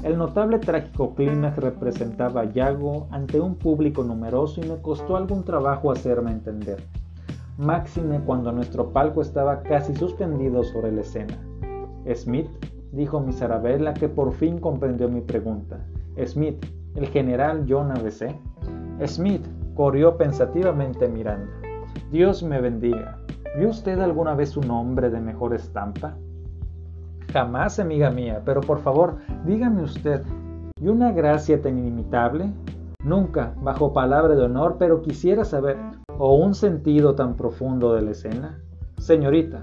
El 0.02 0.16
notable 0.18 0.58
trágico 0.58 1.14
clímax 1.14 1.56
representaba 1.58 2.44
Yago 2.44 3.08
ante 3.10 3.40
un 3.40 3.54
público 3.54 4.02
numeroso 4.02 4.60
y 4.60 4.68
me 4.68 4.80
costó 4.80 5.16
algún 5.16 5.44
trabajo 5.44 5.90
hacerme 5.90 6.30
entender. 6.32 6.82
Máxime 7.58 8.20
cuando 8.20 8.52
nuestro 8.52 8.90
palco 8.92 9.22
estaba 9.22 9.62
casi 9.62 9.94
suspendido 9.94 10.62
sobre 10.64 10.92
la 10.92 11.00
escena. 11.02 11.38
Smith, 12.14 12.48
dijo 12.92 13.20
Miss 13.20 13.42
Arabella, 13.42 13.94
que 13.94 14.08
por 14.08 14.32
fin 14.32 14.58
comprendió 14.58 15.08
mi 15.08 15.20
pregunta. 15.20 15.78
Smith, 16.24 16.64
el 16.94 17.06
general 17.08 17.66
John 17.68 17.90
ABC. 17.90 18.34
Smith 19.06 19.46
corrió 19.74 20.16
pensativamente 20.16 21.08
Miranda. 21.08 21.52
Dios 22.10 22.42
me 22.42 22.60
bendiga. 22.60 23.18
¿Vio 23.58 23.70
usted 23.70 23.98
alguna 24.00 24.34
vez 24.34 24.56
un 24.56 24.70
hombre 24.70 25.10
de 25.10 25.20
mejor 25.20 25.54
estampa? 25.54 26.16
Jamás, 27.32 27.78
amiga 27.78 28.10
mía, 28.10 28.42
pero 28.44 28.60
por 28.60 28.78
favor, 28.78 29.16
dígame 29.44 29.82
usted, 29.82 30.22
¿y 30.80 30.88
una 30.88 31.12
gracia 31.12 31.60
tan 31.60 31.78
inimitable? 31.78 32.52
Nunca, 33.04 33.54
bajo 33.62 33.92
palabra 33.92 34.34
de 34.34 34.44
honor, 34.44 34.76
pero 34.78 35.02
quisiera 35.02 35.44
saber, 35.44 35.76
¿o 36.18 36.34
un 36.34 36.54
sentido 36.54 37.14
tan 37.14 37.36
profundo 37.36 37.94
de 37.94 38.02
la 38.02 38.10
escena? 38.12 38.58
Señorita, 38.98 39.62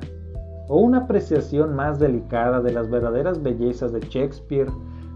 ¿o 0.67 0.77
una 0.77 0.99
apreciación 0.99 1.75
más 1.75 1.99
delicada 1.99 2.61
de 2.61 2.73
las 2.73 2.89
verdaderas 2.89 3.41
bellezas 3.41 3.91
de 3.91 4.01
Shakespeare 4.01 4.69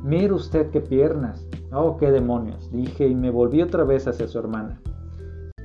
Mire 0.03 0.33
usted 0.33 0.69
qué 0.69 0.81
piernas. 0.81 1.47
Oh, 1.71 1.97
qué 1.97 2.11
demonios, 2.11 2.71
dije 2.71 3.07
y 3.07 3.15
me 3.15 3.31
volví 3.31 3.61
otra 3.61 3.83
vez 3.83 4.07
hacia 4.07 4.27
su 4.27 4.39
hermana. 4.39 4.81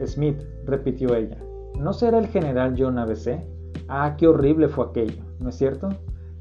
Smith, 0.04 0.42
repitió 0.64 1.14
ella, 1.14 1.38
¿no 1.78 1.92
será 1.92 2.18
el 2.18 2.26
general 2.26 2.74
John 2.76 2.98
ABC? 2.98 3.40
Ah, 3.88 4.16
qué 4.16 4.26
horrible 4.26 4.68
fue 4.68 4.86
aquello, 4.86 5.22
¿no 5.38 5.50
es 5.50 5.56
cierto? 5.56 5.90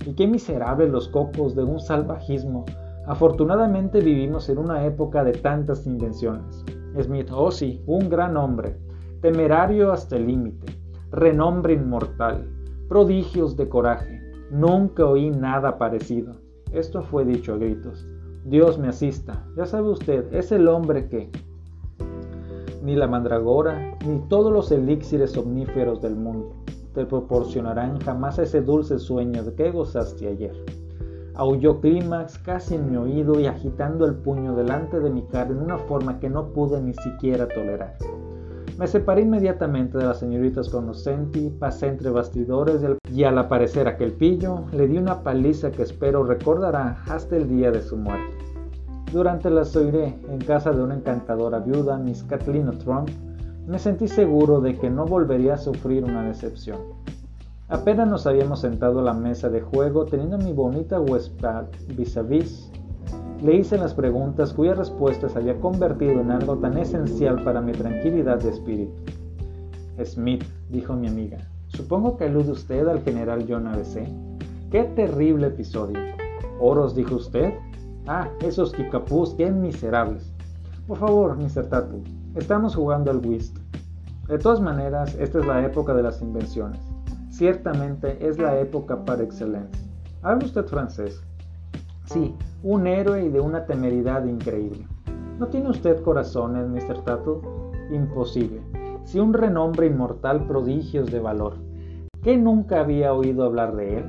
Y 0.06 0.14
qué 0.14 0.26
miserables 0.26 0.90
los 0.90 1.10
cocos 1.10 1.56
de 1.56 1.64
un 1.64 1.80
salvajismo. 1.80 2.66
Afortunadamente 3.06 4.00
vivimos 4.00 4.50
en 4.50 4.58
una 4.58 4.86
época 4.86 5.24
de 5.24 5.34
tantas 5.34 5.86
invenciones. 5.86 6.64
Smith, 7.00 7.30
oh 7.32 7.52
sí, 7.52 7.84
un 7.86 8.10
gran 8.10 8.36
hombre, 8.38 8.78
temerario 9.22 9.92
hasta 9.92 10.16
el 10.16 10.28
límite, 10.28 10.74
renombre 11.12 11.74
inmortal, 11.74 12.50
prodigios 12.90 13.56
de 13.56 13.70
coraje. 13.70 14.20
Nunca 14.50 15.06
oí 15.06 15.30
nada 15.30 15.78
parecido. 15.78 16.41
Esto 16.72 17.04
fue 17.04 17.26
dicho 17.26 17.54
a 17.54 17.58
gritos. 17.58 18.08
Dios 18.46 18.80
me 18.80 18.88
asista. 18.88 19.46
Ya 19.56 19.66
sabe 19.66 19.90
usted, 19.90 20.34
es 20.34 20.52
el 20.52 20.68
hombre 20.68 21.08
que... 21.08 21.30
Ni 22.84 22.96
la 22.96 23.08
mandragora, 23.08 23.98
ni 24.08 24.20
todos 24.28 24.52
los 24.52 24.72
elixires 24.72 25.38
omníferos 25.38 26.02
del 26.02 26.16
mundo 26.16 26.62
te 26.94 27.06
proporcionarán 27.06 28.00
jamás 28.00 28.38
ese 28.40 28.62
dulce 28.62 29.00
sueño 29.00 29.44
de 29.44 29.54
que 29.54 29.72
gozaste 29.72 30.28
ayer. 30.28 30.54
Aulló 31.36 31.80
Clímax 31.80 32.38
casi 32.40 32.76
en 32.76 32.92
mi 32.92 32.98
oído 32.98 33.40
y 33.40 33.46
agitando 33.46 34.06
el 34.06 34.16
puño 34.16 34.56
delante 34.56 35.00
de 35.00 35.10
mi 35.10 35.22
cara 35.24 35.52
en 35.52 35.62
una 35.62 35.78
forma 35.78 36.20
que 36.20 36.30
no 36.30 36.52
pude 36.52 36.82
ni 36.82 36.94
siquiera 36.94 37.48
tolerar. 37.48 37.96
Me 38.82 38.88
separé 38.88 39.22
inmediatamente 39.22 40.00
de 40.00 40.06
las 40.06 40.18
señoritas 40.18 40.68
Conoscenti, 40.68 41.52
pasé 41.52 41.86
entre 41.86 42.10
bastidores 42.10 42.82
y 43.14 43.24
al 43.26 43.38
aparecer 43.38 43.88
aquel 43.88 44.12
pillo, 44.14 44.64
le 44.72 44.88
di 44.88 44.98
una 44.98 45.22
paliza 45.22 45.70
que 45.70 45.84
espero 45.84 46.24
recordará 46.24 46.98
hasta 47.08 47.36
el 47.36 47.48
día 47.48 47.70
de 47.70 47.84
su 47.84 47.96
muerte. 47.96 48.36
Durante 49.14 49.52
la 49.52 49.66
soiré 49.66 50.18
en 50.28 50.40
casa 50.40 50.72
de 50.72 50.82
una 50.82 50.96
encantadora 50.96 51.60
viuda, 51.60 52.00
Miss 52.00 52.24
Kathleen 52.24 52.76
Trump, 52.80 53.10
me 53.68 53.78
sentí 53.78 54.08
seguro 54.08 54.62
de 54.62 54.76
que 54.76 54.90
no 54.90 55.06
volvería 55.06 55.54
a 55.54 55.60
sufrir 55.60 56.04
una 56.04 56.24
decepción. 56.24 56.80
Apenas 57.70 58.10
nos 58.10 58.26
habíamos 58.26 58.62
sentado 58.62 59.02
a 59.02 59.04
la 59.04 59.14
mesa 59.14 59.50
de 59.50 59.62
juego 59.62 60.06
teniendo 60.06 60.40
mi 60.40 60.54
bonita 60.54 61.00
huésped 61.00 61.68
vis 61.96 62.18
a 62.18 62.24
vis 62.24 62.71
le 63.42 63.56
hice 63.56 63.78
las 63.78 63.96
preguntas 63.96 64.54
cuyas 64.54 64.78
respuestas 64.78 65.36
había 65.36 65.60
convertido 65.60 66.22
en 66.22 66.30
algo 66.30 66.58
tan 66.58 66.78
esencial 66.78 67.44
para 67.44 67.60
mi 67.60 67.72
tranquilidad 67.72 68.40
de 68.40 68.50
espíritu. 68.52 68.94
Smith, 70.04 70.44
dijo 70.70 70.94
mi 70.94 71.08
amiga, 71.08 71.40
supongo 71.68 72.18
que 72.18 72.26
alude 72.26 72.52
usted 72.52 72.88
al 72.88 73.02
general 73.02 73.46
John 73.50 73.68
ABC. 73.68 74.08
¡Qué 74.72 74.84
terrible 74.96 75.48
episodio! 75.48 76.00
¿Oros, 76.60 76.96
dijo 76.96 77.16
usted? 77.16 77.54
Ah, 78.08 78.30
esos 78.42 78.74
kikapús, 78.74 79.34
qué 79.34 79.52
miserables. 79.52 80.32
Por 80.88 80.98
favor, 80.98 81.36
Mr. 81.36 81.68
Tatu, 81.68 82.04
estamos 82.36 82.76
jugando 82.76 83.10
al 83.10 83.26
whist. 83.26 83.58
De 84.28 84.38
todas 84.38 84.62
maneras, 84.62 85.16
esta 85.20 85.40
es 85.40 85.46
la 85.48 85.66
época 85.66 85.94
de 85.96 86.04
las 86.04 86.22
invenciones. 86.22 86.80
Ciertamente 87.30 88.18
es 88.26 88.38
la 88.38 88.60
época 88.60 89.04
par 89.04 89.22
excelencia. 89.22 89.82
¿Habla 90.22 90.46
usted 90.46 90.66
francés? 90.66 91.22
Sí, 92.12 92.36
un 92.62 92.88
héroe 92.88 93.24
y 93.24 93.30
de 93.30 93.40
una 93.40 93.66
temeridad 93.66 94.26
increíble. 94.26 94.86
¿No 95.40 95.48
tiene 95.48 95.70
usted 95.70 96.04
corazones, 96.04 96.68
Mr. 96.68 97.06
Tatu? 97.06 97.42
Imposible. 97.90 98.60
Si 99.06 99.18
un 99.18 99.34
renombre 99.34 99.88
inmortal 99.88 100.46
prodigios 100.46 101.10
de 101.10 101.22
valor. 101.22 101.54
¿Qué 102.22 102.36
nunca 102.36 102.82
había 102.82 103.14
oído 103.14 103.46
hablar 103.46 103.78
de 103.78 104.00
él? 104.00 104.06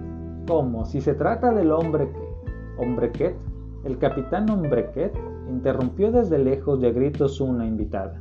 ¿Cómo? 0.49 0.85
Si 0.85 1.01
se 1.01 1.15
trata 1.15 1.53
del 1.53 1.71
hombre 1.71 2.11
que... 2.11 2.83
¿Hombrequet? 2.83 3.37
El 3.85 3.99
capitán 3.99 4.51
Hombrequet 4.51 5.17
interrumpió 5.49 6.11
desde 6.11 6.39
lejos 6.41 6.81
de 6.81 6.93
gritos 6.93 7.41
una 7.41 7.67
invitada. 7.67 8.21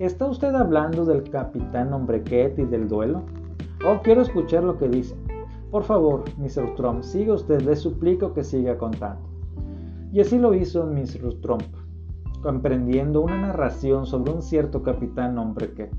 ¿Está 0.00 0.26
usted 0.26 0.56
hablando 0.56 1.04
del 1.04 1.22
capitán 1.30 1.92
Hombrequet 1.92 2.58
y 2.58 2.64
del 2.64 2.88
duelo? 2.88 3.22
Oh, 3.86 4.00
quiero 4.02 4.22
escuchar 4.22 4.64
lo 4.64 4.76
que 4.76 4.88
dice. 4.88 5.14
Por 5.74 5.82
favor, 5.82 6.22
Mr. 6.38 6.76
Trump, 6.76 7.02
siga 7.02 7.34
usted, 7.34 7.60
le 7.62 7.74
suplico 7.74 8.32
que 8.32 8.44
siga 8.44 8.78
contando. 8.78 9.28
Y 10.12 10.20
así 10.20 10.38
lo 10.38 10.54
hizo 10.54 10.86
Mr. 10.86 11.40
Trump. 11.40 11.64
comprendiendo 12.42 13.20
una 13.20 13.40
narración 13.40 14.06
sobre 14.06 14.30
un 14.30 14.40
cierto 14.40 14.84
capitán 14.84 15.36
Hombrequet, 15.36 15.90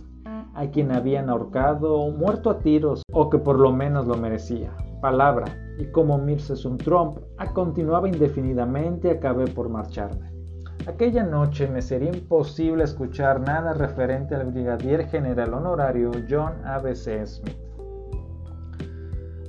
a 0.54 0.68
quien 0.68 0.94
habían 0.94 1.30
ahorcado 1.30 1.96
o 1.96 2.10
muerto 2.10 2.50
a 2.50 2.60
tiros, 2.60 3.04
o 3.12 3.30
que 3.30 3.38
por 3.38 3.60
lo 3.60 3.74
menos 3.74 4.08
lo 4.08 4.16
merecía. 4.16 4.72
Palabra, 5.02 5.48
y 5.78 5.88
como 5.88 6.16
un 6.16 6.78
Trump 6.78 7.18
continuaba 7.54 8.08
indefinidamente, 8.08 9.12
acabé 9.12 9.48
por 9.48 9.68
marcharme. 9.68 10.32
Aquella 10.88 11.24
noche 11.26 11.68
me 11.68 11.82
sería 11.82 12.16
imposible 12.16 12.86
escuchar 12.86 13.42
nada 13.42 13.74
referente 13.74 14.36
al 14.36 14.54
brigadier 14.54 15.10
general 15.10 15.54
honorario 15.54 16.12
John 16.30 16.66
A.B.C. 16.66 17.28
Smith. 17.28 17.75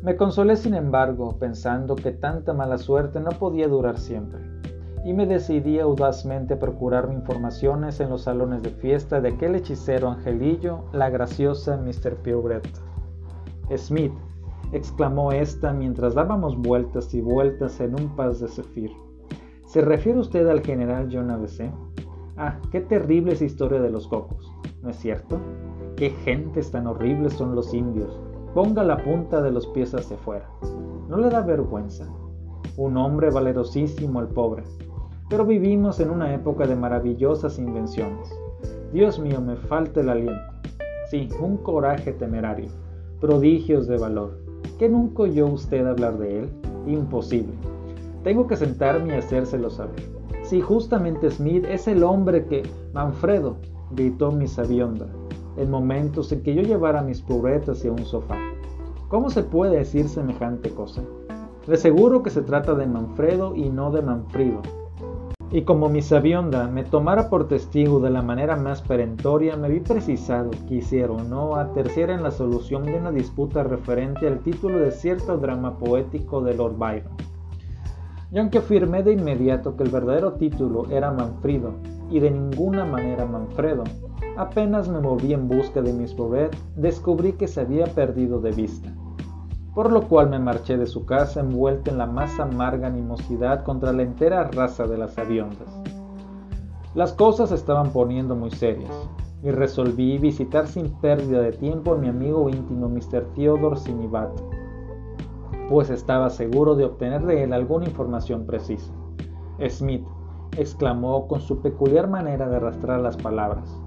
Me 0.02 0.16
consolé 0.16 0.56
sin 0.56 0.74
embargo, 0.74 1.36
pensando 1.38 1.96
que 1.96 2.12
tanta 2.12 2.52
mala 2.52 2.78
suerte 2.78 3.18
no 3.20 3.30
podía 3.30 3.66
durar 3.66 3.98
siempre, 3.98 4.40
y 5.04 5.12
me 5.12 5.26
decidí 5.26 5.78
audazmente 5.78 6.54
a 6.54 6.58
procurarme 6.58 7.14
informaciones 7.14 7.98
en 8.00 8.10
los 8.10 8.22
salones 8.22 8.62
de 8.62 8.70
fiesta 8.70 9.20
de 9.20 9.30
aquel 9.30 9.54
hechicero 9.54 10.08
angelillo, 10.08 10.84
la 10.92 11.10
graciosa 11.10 11.76
Mr. 11.76 12.16
Purebred. 12.16 12.62
Smith, 13.76 14.12
exclamó 14.72 15.32
ésta 15.32 15.72
mientras 15.72 16.14
dábamos 16.14 16.56
vueltas 16.56 17.12
y 17.14 17.20
vueltas 17.20 17.80
en 17.80 17.94
un 17.94 18.14
pas 18.14 18.38
de 18.40 18.48
Zephyr. 18.48 18.90
¿Se 19.64 19.80
refiere 19.80 20.20
usted 20.20 20.46
al 20.46 20.60
general 20.60 21.08
John 21.12 21.30
ABC? 21.30 21.72
Ah, 22.36 22.60
qué 22.70 22.80
terrible 22.80 23.32
es 23.32 23.42
historia 23.42 23.80
de 23.80 23.90
los 23.90 24.06
cocos, 24.06 24.52
¿no 24.82 24.90
es 24.90 24.96
cierto? 24.96 25.40
Qué 25.96 26.10
gentes 26.10 26.70
tan 26.70 26.86
horribles 26.86 27.32
son 27.32 27.54
los 27.54 27.72
indios. 27.74 28.20
Ponga 28.56 28.82
la 28.82 28.96
punta 28.96 29.42
de 29.42 29.50
los 29.50 29.66
pies 29.66 29.94
hacia 29.94 30.16
afuera. 30.16 30.48
¿No 31.10 31.18
le 31.18 31.28
da 31.28 31.42
vergüenza? 31.42 32.08
Un 32.78 32.96
hombre 32.96 33.28
valerosísimo 33.28 34.18
el 34.18 34.28
pobre. 34.28 34.62
Pero 35.28 35.44
vivimos 35.44 36.00
en 36.00 36.08
una 36.08 36.32
época 36.32 36.66
de 36.66 36.74
maravillosas 36.74 37.58
invenciones. 37.58 38.34
Dios 38.94 39.18
mío, 39.18 39.42
me 39.42 39.56
falta 39.56 40.00
el 40.00 40.08
aliento. 40.08 40.54
Sí, 41.10 41.28
un 41.38 41.58
coraje 41.58 42.14
temerario. 42.14 42.70
Prodigios 43.20 43.88
de 43.88 43.98
valor. 43.98 44.38
¿Qué 44.78 44.88
nunca 44.88 45.24
oyó 45.24 45.48
usted 45.48 45.86
hablar 45.86 46.16
de 46.16 46.38
él? 46.38 46.50
Imposible. 46.86 47.52
Tengo 48.24 48.46
que 48.46 48.56
sentarme 48.56 49.16
y 49.16 49.18
hacérselo 49.18 49.68
saber. 49.68 50.02
Si 50.44 50.62
justamente 50.62 51.30
Smith 51.30 51.66
es 51.68 51.86
el 51.88 52.02
hombre 52.02 52.46
que... 52.46 52.62
Manfredo, 52.94 53.58
gritó 53.90 54.32
mi 54.32 54.46
sabionda, 54.46 55.06
en 55.56 55.70
momentos 55.70 56.32
en 56.32 56.42
que 56.42 56.54
yo 56.54 56.62
llevara 56.62 57.02
mis 57.02 57.22
pobretas 57.22 57.78
hacia 57.78 57.92
un 57.92 58.04
sofá. 58.04 58.36
¿Cómo 59.08 59.30
se 59.30 59.42
puede 59.42 59.78
decir 59.78 60.08
semejante 60.08 60.70
cosa? 60.70 61.02
Le 61.66 61.74
aseguro 61.74 62.22
que 62.22 62.30
se 62.30 62.42
trata 62.42 62.74
de 62.74 62.86
Manfredo 62.86 63.54
y 63.54 63.68
no 63.68 63.90
de 63.90 64.02
Manfrido. 64.02 64.62
Y 65.50 65.62
como 65.62 65.88
mi 65.88 66.02
sabionda 66.02 66.66
me 66.66 66.82
tomara 66.82 67.30
por 67.30 67.46
testigo 67.46 68.00
de 68.00 68.10
la 68.10 68.20
manera 68.20 68.56
más 68.56 68.82
perentoria, 68.82 69.56
me 69.56 69.68
vi 69.68 69.80
precisado, 69.80 70.50
quisiera 70.66 71.12
o 71.12 71.22
no, 71.22 71.54
a 71.54 71.72
terciar 71.72 72.10
en 72.10 72.24
la 72.24 72.32
solución 72.32 72.84
de 72.84 72.94
una 72.94 73.12
disputa 73.12 73.62
referente 73.62 74.26
al 74.26 74.40
título 74.40 74.80
de 74.80 74.90
cierto 74.90 75.38
drama 75.38 75.78
poético 75.78 76.40
de 76.40 76.54
Lord 76.54 76.76
Byron. 76.76 77.12
Y 78.32 78.38
aunque 78.38 78.58
afirmé 78.58 79.04
de 79.04 79.12
inmediato 79.12 79.76
que 79.76 79.84
el 79.84 79.90
verdadero 79.90 80.32
título 80.32 80.90
era 80.90 81.12
Manfrido 81.12 81.74
y 82.10 82.18
de 82.18 82.32
ninguna 82.32 82.84
manera 82.84 83.24
Manfredo, 83.24 83.84
apenas 84.36 84.88
me 84.88 85.00
moví 85.00 85.32
en 85.32 85.48
busca 85.48 85.82
de 85.82 85.92
Miss 85.92 86.14
Bobet, 86.14 86.56
descubrí 86.76 87.32
que 87.32 87.48
se 87.48 87.60
había 87.60 87.86
perdido 87.86 88.40
de 88.40 88.52
vista 88.52 88.94
por 89.76 89.92
lo 89.92 90.08
cual 90.08 90.30
me 90.30 90.38
marché 90.38 90.78
de 90.78 90.86
su 90.86 91.04
casa 91.04 91.40
envuelto 91.40 91.90
en 91.90 91.98
la 91.98 92.06
más 92.06 92.40
amarga 92.40 92.86
animosidad 92.86 93.62
contra 93.62 93.92
la 93.92 94.04
entera 94.04 94.44
raza 94.44 94.86
de 94.86 94.96
las 94.96 95.18
aviondas. 95.18 95.68
Las 96.94 97.12
cosas 97.12 97.52
estaban 97.52 97.90
poniendo 97.90 98.34
muy 98.34 98.50
serias, 98.50 98.90
y 99.42 99.50
resolví 99.50 100.16
visitar 100.16 100.66
sin 100.66 100.88
pérdida 101.02 101.42
de 101.42 101.52
tiempo 101.52 101.92
a 101.92 101.98
mi 101.98 102.08
amigo 102.08 102.48
íntimo 102.48 102.88
Mr. 102.88 103.26
Theodore 103.34 103.76
Sinibat, 103.76 104.30
pues 105.68 105.90
estaba 105.90 106.30
seguro 106.30 106.74
de 106.74 106.86
obtener 106.86 107.26
de 107.26 107.42
él 107.42 107.52
alguna 107.52 107.84
información 107.84 108.46
precisa. 108.46 108.90
Smith, 109.68 110.06
exclamó 110.56 111.28
con 111.28 111.42
su 111.42 111.60
peculiar 111.60 112.08
manera 112.08 112.48
de 112.48 112.56
arrastrar 112.56 113.00
las 113.00 113.18
palabras, 113.18 113.78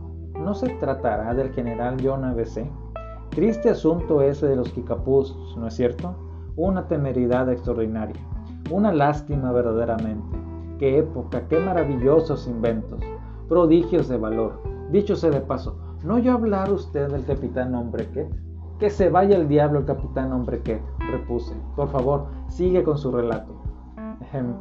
¿no 0.49 0.55
se 0.55 0.67
tratará 0.77 1.35
del 1.35 1.53
general 1.53 1.97
John 2.03 2.23
ABC? 2.23 2.67
Triste 3.29 3.69
asunto 3.69 4.23
ese 4.23 4.47
de 4.47 4.55
los 4.55 4.73
Kikapus, 4.73 5.55
¿no 5.55 5.67
es 5.67 5.75
cierto? 5.75 6.15
Una 6.55 6.88
temeridad 6.88 7.51
extraordinaria, 7.51 8.19
una 8.71 8.91
lástima 8.91 9.51
verdaderamente. 9.51 10.35
Qué 10.79 10.97
época, 10.97 11.47
qué 11.49 11.59
maravillosos 11.59 12.47
inventos, 12.47 12.99
prodigios 13.47 14.07
de 14.07 14.17
valor. 14.17 14.59
Dicho 14.89 15.15
sea 15.15 15.29
de 15.29 15.41
paso, 15.41 15.77
¿no 16.03 16.15
oyó 16.15 16.33
hablar 16.33 16.73
usted 16.73 17.12
del 17.12 17.25
capitán 17.25 17.75
Hombrequet? 17.75 18.35
Que 18.79 18.89
se 18.89 19.12
vaya 19.12 19.38
el 19.38 19.47
diablo 19.47 19.77
el 19.77 19.85
capitán 19.85 20.33
Hombrequet, 20.33 20.81
repuse. 21.12 21.53
Por 21.75 21.89
favor, 21.89 22.25
sigue 22.47 22.83
con 22.83 22.97
su 22.97 23.12
relato. 23.12 23.53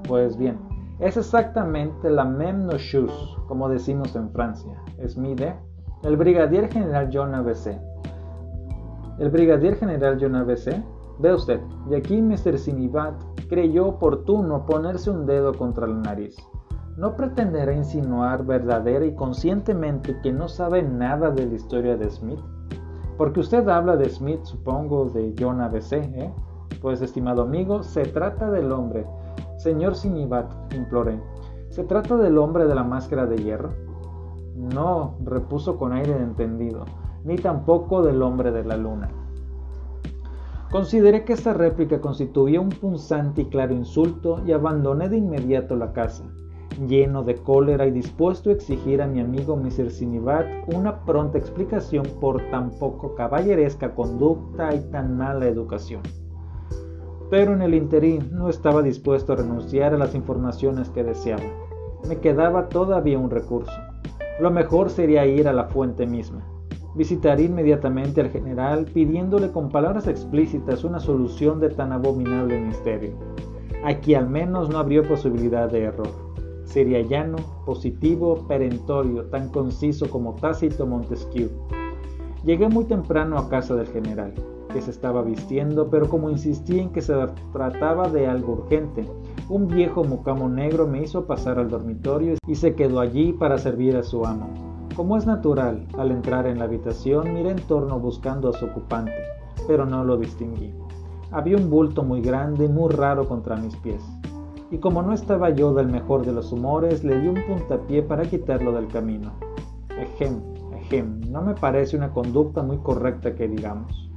Pues 0.06 0.36
bien, 0.36 0.58
es 1.00 1.16
exactamente 1.16 2.10
la 2.10 2.26
même 2.26 2.68
chose, 2.76 3.14
como 3.46 3.70
decimos 3.70 4.14
en 4.16 4.30
Francia. 4.32 4.82
Es 4.98 5.16
mi 5.16 5.34
de 5.34 5.54
el 6.02 6.16
brigadier 6.16 6.70
general 6.72 7.10
John 7.12 7.34
ABC 7.34 7.78
el 9.18 9.30
brigadier 9.30 9.74
general 9.74 10.16
John 10.20 10.36
ABC, 10.36 10.80
ve 11.18 11.34
usted, 11.34 11.60
y 11.90 11.96
aquí 11.96 12.22
Mr. 12.22 12.56
Sinibat 12.56 13.20
creyó 13.48 13.88
oportuno 13.88 14.64
ponerse 14.64 15.10
un 15.10 15.26
dedo 15.26 15.54
contra 15.54 15.88
la 15.88 15.96
nariz. 15.96 16.36
¿No 16.96 17.16
pretenderá 17.16 17.72
insinuar 17.72 18.44
verdadera 18.44 19.04
y 19.04 19.14
conscientemente 19.16 20.20
que 20.22 20.32
no 20.32 20.46
sabe 20.46 20.82
nada 20.82 21.30
de 21.32 21.46
la 21.46 21.54
historia 21.54 21.96
de 21.96 22.08
Smith? 22.10 22.40
Porque 23.16 23.40
usted 23.40 23.68
habla 23.68 23.96
de 23.96 24.08
Smith, 24.08 24.44
supongo, 24.44 25.06
de 25.06 25.34
John 25.36 25.60
ABC, 25.60 25.94
¿eh? 25.94 26.32
Pues, 26.80 27.02
estimado 27.02 27.42
amigo, 27.42 27.82
se 27.82 28.02
trata 28.02 28.52
del 28.52 28.70
hombre. 28.70 29.04
Señor 29.56 29.96
Sinibat, 29.96 30.46
imploré, 30.74 31.20
¿se 31.70 31.82
trata 31.82 32.16
del 32.16 32.38
hombre 32.38 32.66
de 32.66 32.74
la 32.76 32.84
máscara 32.84 33.26
de 33.26 33.38
hierro? 33.38 33.87
No, 34.58 35.14
repuso 35.24 35.78
con 35.78 35.92
aire 35.92 36.14
de 36.14 36.24
entendido 36.24 36.84
ni 37.24 37.36
tampoco 37.36 38.02
del 38.02 38.22
hombre 38.22 38.52
de 38.52 38.64
la 38.64 38.76
luna. 38.76 39.10
Consideré 40.70 41.24
que 41.24 41.32
esta 41.32 41.54
réplica 41.54 42.00
constituía 42.00 42.60
un 42.60 42.68
punzante 42.68 43.42
y 43.42 43.44
claro 43.46 43.74
insulto 43.74 44.42
y 44.46 44.52
abandoné 44.52 45.08
de 45.08 45.16
inmediato 45.16 45.76
la 45.76 45.92
casa, 45.92 46.24
lleno 46.86 47.22
de 47.22 47.36
cólera 47.36 47.86
y 47.86 47.90
dispuesto 47.90 48.50
a 48.50 48.52
exigir 48.52 49.00
a 49.00 49.06
mi 49.06 49.20
amigo 49.20 49.56
Mr. 49.56 49.90
Sinibat 49.90 50.46
una 50.74 51.04
pronta 51.04 51.38
explicación 51.38 52.04
por 52.20 52.42
tan 52.50 52.70
poco 52.72 53.14
caballeresca 53.14 53.94
conducta 53.94 54.74
y 54.74 54.80
tan 54.90 55.16
mala 55.16 55.46
educación. 55.46 56.02
Pero 57.30 57.52
en 57.54 57.62
el 57.62 57.74
interín 57.74 58.30
no 58.32 58.48
estaba 58.48 58.82
dispuesto 58.82 59.32
a 59.32 59.36
renunciar 59.36 59.94
a 59.94 59.98
las 59.98 60.14
informaciones 60.14 60.88
que 60.90 61.04
deseaba. 61.04 61.42
Me 62.08 62.20
quedaba 62.20 62.68
todavía 62.68 63.18
un 63.18 63.30
recurso. 63.30 63.87
Lo 64.40 64.50
mejor 64.50 64.90
sería 64.90 65.26
ir 65.26 65.48
a 65.48 65.52
la 65.52 65.64
fuente 65.64 66.06
misma 66.06 66.44
visitaré 66.98 67.44
inmediatamente 67.44 68.20
al 68.20 68.30
general 68.30 68.86
pidiéndole 68.86 69.52
con 69.52 69.68
palabras 69.70 70.08
explícitas 70.08 70.82
una 70.82 70.98
solución 70.98 71.60
de 71.60 71.70
tan 71.70 71.92
abominable 71.92 72.60
misterio. 72.60 73.12
Aquí 73.84 74.14
al 74.14 74.28
menos 74.28 74.68
no 74.68 74.78
habría 74.78 75.04
posibilidad 75.04 75.70
de 75.70 75.84
error. 75.84 76.10
Sería 76.64 77.00
llano, 77.00 77.36
positivo, 77.64 78.46
perentorio, 78.48 79.26
tan 79.26 79.48
conciso 79.48 80.10
como 80.10 80.34
Tácito 80.34 80.86
Montesquieu. 80.86 81.48
Llegué 82.44 82.68
muy 82.68 82.84
temprano 82.84 83.38
a 83.38 83.48
casa 83.48 83.76
del 83.76 83.86
general, 83.86 84.34
que 84.68 84.80
se 84.80 84.90
estaba 84.90 85.22
vistiendo, 85.22 85.88
pero 85.90 86.08
como 86.08 86.30
insistí 86.30 86.78
en 86.78 86.90
que 86.90 87.02
se 87.02 87.14
trataba 87.52 88.08
de 88.08 88.26
algo 88.26 88.52
urgente, 88.52 89.04
un 89.48 89.66
viejo 89.66 90.04
mucamo 90.04 90.48
negro 90.48 90.86
me 90.86 91.02
hizo 91.02 91.26
pasar 91.26 91.58
al 91.58 91.70
dormitorio 91.70 92.36
y 92.46 92.54
se 92.54 92.74
quedó 92.74 93.00
allí 93.00 93.32
para 93.32 93.58
servir 93.58 93.96
a 93.96 94.02
su 94.02 94.24
amo. 94.24 94.48
Como 94.94 95.16
es 95.16 95.26
natural, 95.26 95.86
al 95.96 96.10
entrar 96.10 96.46
en 96.46 96.58
la 96.58 96.64
habitación 96.64 97.32
miré 97.32 97.50
en 97.50 97.66
torno 97.66 97.98
buscando 97.98 98.50
a 98.50 98.52
su 98.52 98.66
ocupante, 98.66 99.14
pero 99.66 99.86
no 99.86 100.04
lo 100.04 100.16
distinguí. 100.16 100.74
Había 101.30 101.56
un 101.56 101.70
bulto 101.70 102.02
muy 102.02 102.20
grande 102.20 102.64
y 102.64 102.68
muy 102.68 102.90
raro 102.90 103.28
contra 103.28 103.56
mis 103.56 103.76
pies, 103.76 104.02
y 104.70 104.78
como 104.78 105.02
no 105.02 105.12
estaba 105.12 105.50
yo 105.50 105.72
del 105.72 105.88
mejor 105.88 106.26
de 106.26 106.32
los 106.32 106.52
humores, 106.52 107.04
le 107.04 107.18
di 107.20 107.28
un 107.28 107.42
puntapié 107.46 108.02
para 108.02 108.24
quitarlo 108.24 108.72
del 108.72 108.88
camino. 108.88 109.32
Ejem, 109.98 110.40
ejem, 110.76 111.20
no 111.30 111.42
me 111.42 111.54
parece 111.54 111.96
una 111.96 112.10
conducta 112.12 112.62
muy 112.62 112.78
correcta 112.78 113.34
que 113.34 113.48
digamos, 113.48 114.07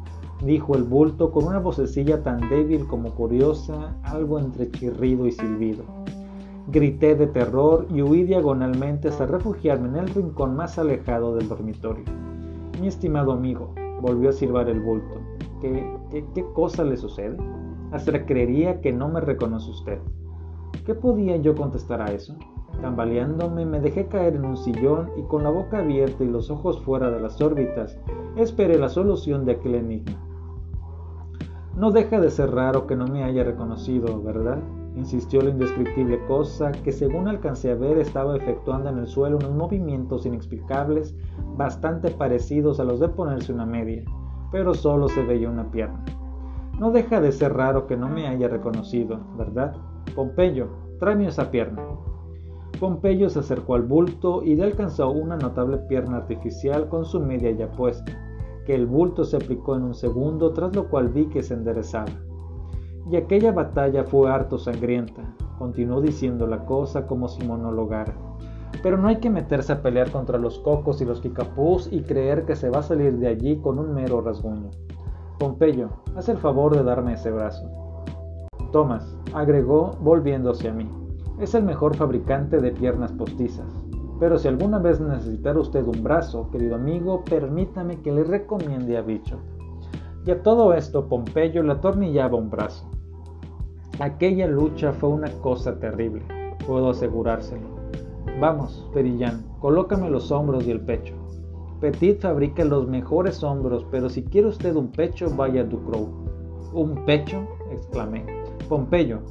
dijo 0.43 0.75
el 0.75 0.83
bulto 0.83 1.31
con 1.31 1.45
una 1.45 1.59
vocecilla 1.59 2.23
tan 2.23 2.49
débil 2.49 2.87
como 2.87 3.11
curiosa, 3.11 3.95
algo 4.03 4.39
entre 4.39 4.69
chirrido 4.71 5.27
y 5.27 5.31
silbido. 5.31 5.83
Grité 6.67 7.15
de 7.15 7.27
terror 7.27 7.85
y 7.93 8.01
huí 8.01 8.23
diagonalmente 8.23 9.09
hasta 9.09 9.25
refugiarme 9.25 9.89
en 9.89 9.95
el 9.97 10.09
rincón 10.09 10.55
más 10.55 10.79
alejado 10.79 11.35
del 11.35 11.47
dormitorio. 11.47 12.05
Mi 12.79 12.87
estimado 12.87 13.31
amigo, 13.31 13.73
volvió 14.01 14.29
a 14.29 14.33
silbar 14.33 14.69
el 14.69 14.79
bulto. 14.79 15.15
¿Qué, 15.59 15.95
qué, 16.33 16.45
cosa 16.53 16.83
le 16.83 16.97
sucede? 16.97 17.37
Hasta 17.91 18.25
creería 18.25 18.81
que 18.81 18.91
no 18.91 19.09
me 19.09 19.21
reconoce 19.21 19.69
usted. 19.69 19.99
¿Qué 20.85 20.95
podía 20.95 21.37
yo 21.37 21.55
contestar 21.55 22.01
a 22.01 22.11
eso? 22.11 22.35
Tambaleándome 22.81 23.65
me 23.65 23.79
dejé 23.79 24.07
caer 24.07 24.35
en 24.35 24.45
un 24.45 24.57
sillón 24.57 25.11
y 25.17 25.21
con 25.23 25.43
la 25.43 25.51
boca 25.51 25.79
abierta 25.79 26.23
y 26.23 26.27
los 26.27 26.49
ojos 26.49 26.81
fuera 26.81 27.11
de 27.11 27.19
las 27.19 27.39
órbitas, 27.41 27.99
esperé 28.37 28.79
la 28.79 28.89
solución 28.89 29.45
de 29.45 29.51
aquel 29.51 29.75
enigma. 29.75 30.30
No 31.75 31.91
deja 31.91 32.19
de 32.19 32.29
ser 32.29 32.51
raro 32.51 32.85
que 32.85 32.95
no 32.95 33.07
me 33.07 33.23
haya 33.23 33.43
reconocido, 33.43 34.21
¿verdad? 34.21 34.59
insistió 34.95 35.41
la 35.41 35.51
indescriptible 35.51 36.19
cosa 36.25 36.71
que 36.71 36.91
según 36.91 37.27
alcancé 37.27 37.71
a 37.71 37.75
ver 37.75 37.97
estaba 37.97 38.35
efectuando 38.35 38.89
en 38.89 38.97
el 38.97 39.07
suelo 39.07 39.37
unos 39.37 39.51
movimientos 39.51 40.25
inexplicables 40.25 41.15
bastante 41.55 42.11
parecidos 42.11 42.79
a 42.79 42.83
los 42.83 42.99
de 42.99 43.09
ponerse 43.09 43.53
una 43.53 43.65
media, 43.65 44.03
pero 44.51 44.73
solo 44.73 45.07
se 45.07 45.23
veía 45.23 45.49
una 45.49 45.71
pierna. 45.71 46.03
No 46.79 46.91
deja 46.91 47.21
de 47.21 47.31
ser 47.31 47.53
raro 47.53 47.87
que 47.87 47.95
no 47.95 48.09
me 48.09 48.27
haya 48.27 48.47
reconocido, 48.47 49.19
¿verdad? 49.37 49.75
Pompeyo, 50.15 50.67
tráeme 50.99 51.27
esa 51.27 51.51
pierna. 51.51 51.83
Pompeyo 52.79 53.29
se 53.29 53.39
acercó 53.39 53.75
al 53.75 53.83
bulto 53.83 54.41
y 54.43 54.55
le 54.55 54.63
alcanzó 54.63 55.11
una 55.11 55.37
notable 55.37 55.77
pierna 55.77 56.17
artificial 56.17 56.89
con 56.89 57.05
su 57.05 57.19
media 57.19 57.51
ya 57.51 57.71
puesta, 57.71 58.11
que 58.65 58.75
el 58.75 58.85
bulto 58.85 59.23
se 59.23 59.37
aplicó 59.37 59.75
en 59.75 59.83
un 59.83 59.93
segundo, 59.93 60.53
tras 60.53 60.75
lo 60.75 60.89
cual 60.89 61.09
vi 61.09 61.27
que 61.27 61.43
se 61.43 61.53
enderezaba. 61.53 62.11
Y 63.09 63.15
aquella 63.15 63.51
batalla 63.51 64.03
fue 64.03 64.31
harto 64.31 64.57
sangrienta, 64.57 65.35
continuó 65.57 66.01
diciendo 66.01 66.47
la 66.47 66.65
cosa 66.65 67.07
como 67.07 67.27
si 67.27 67.45
monologara. 67.45 68.15
Pero 68.83 68.97
no 68.97 69.07
hay 69.07 69.17
que 69.17 69.29
meterse 69.29 69.73
a 69.73 69.81
pelear 69.81 70.11
contra 70.11 70.37
los 70.37 70.59
cocos 70.59 71.01
y 71.01 71.05
los 71.05 71.19
kikapús 71.19 71.89
y 71.91 72.03
creer 72.03 72.45
que 72.45 72.55
se 72.55 72.69
va 72.69 72.79
a 72.79 72.83
salir 72.83 73.17
de 73.17 73.27
allí 73.27 73.57
con 73.57 73.79
un 73.79 73.93
mero 73.93 74.21
rasguño. 74.21 74.69
Pompeyo, 75.39 75.89
haz 76.15 76.29
el 76.29 76.37
favor 76.37 76.75
de 76.75 76.83
darme 76.83 77.13
ese 77.13 77.31
brazo. 77.31 77.67
Tomás, 78.71 79.17
agregó 79.33 79.97
volviéndose 79.99 80.69
a 80.69 80.73
mí, 80.73 80.89
es 81.39 81.55
el 81.55 81.63
mejor 81.63 81.95
fabricante 81.95 82.59
de 82.59 82.71
piernas 82.71 83.11
postizas. 83.11 83.80
Pero 84.21 84.37
si 84.37 84.47
alguna 84.47 84.77
vez 84.77 85.01
necesitara 85.01 85.59
usted 85.59 85.83
un 85.83 86.03
brazo, 86.03 86.47
querido 86.51 86.75
amigo, 86.75 87.23
permítame 87.25 88.01
que 88.01 88.11
le 88.11 88.23
recomiende 88.23 88.95
a 88.95 89.01
Bicho. 89.01 89.39
Y 90.23 90.29
a 90.29 90.43
todo 90.43 90.75
esto 90.75 91.07
Pompeyo 91.07 91.63
le 91.63 91.71
atornillaba 91.71 92.37
un 92.37 92.51
brazo. 92.51 92.87
Aquella 93.99 94.45
lucha 94.45 94.91
fue 94.93 95.09
una 95.09 95.31
cosa 95.41 95.79
terrible, 95.79 96.21
puedo 96.67 96.91
asegurárselo. 96.91 97.65
Vamos, 98.39 98.87
Perillán, 98.93 99.43
colócame 99.59 100.07
los 100.11 100.31
hombros 100.31 100.67
y 100.67 100.71
el 100.71 100.81
pecho. 100.81 101.15
Petit 101.79 102.21
fabrica 102.21 102.63
los 102.63 102.87
mejores 102.87 103.43
hombros, 103.43 103.87
pero 103.89 104.07
si 104.07 104.23
quiere 104.23 104.49
usted 104.49 104.75
un 104.75 104.91
pecho, 104.91 105.35
vaya 105.35 105.61
a 105.61 105.63
Ducrow. 105.63 106.07
¿Un 106.73 107.05
pecho? 107.05 107.47
exclamé. 107.71 108.23
Pompeyo, 108.69 109.21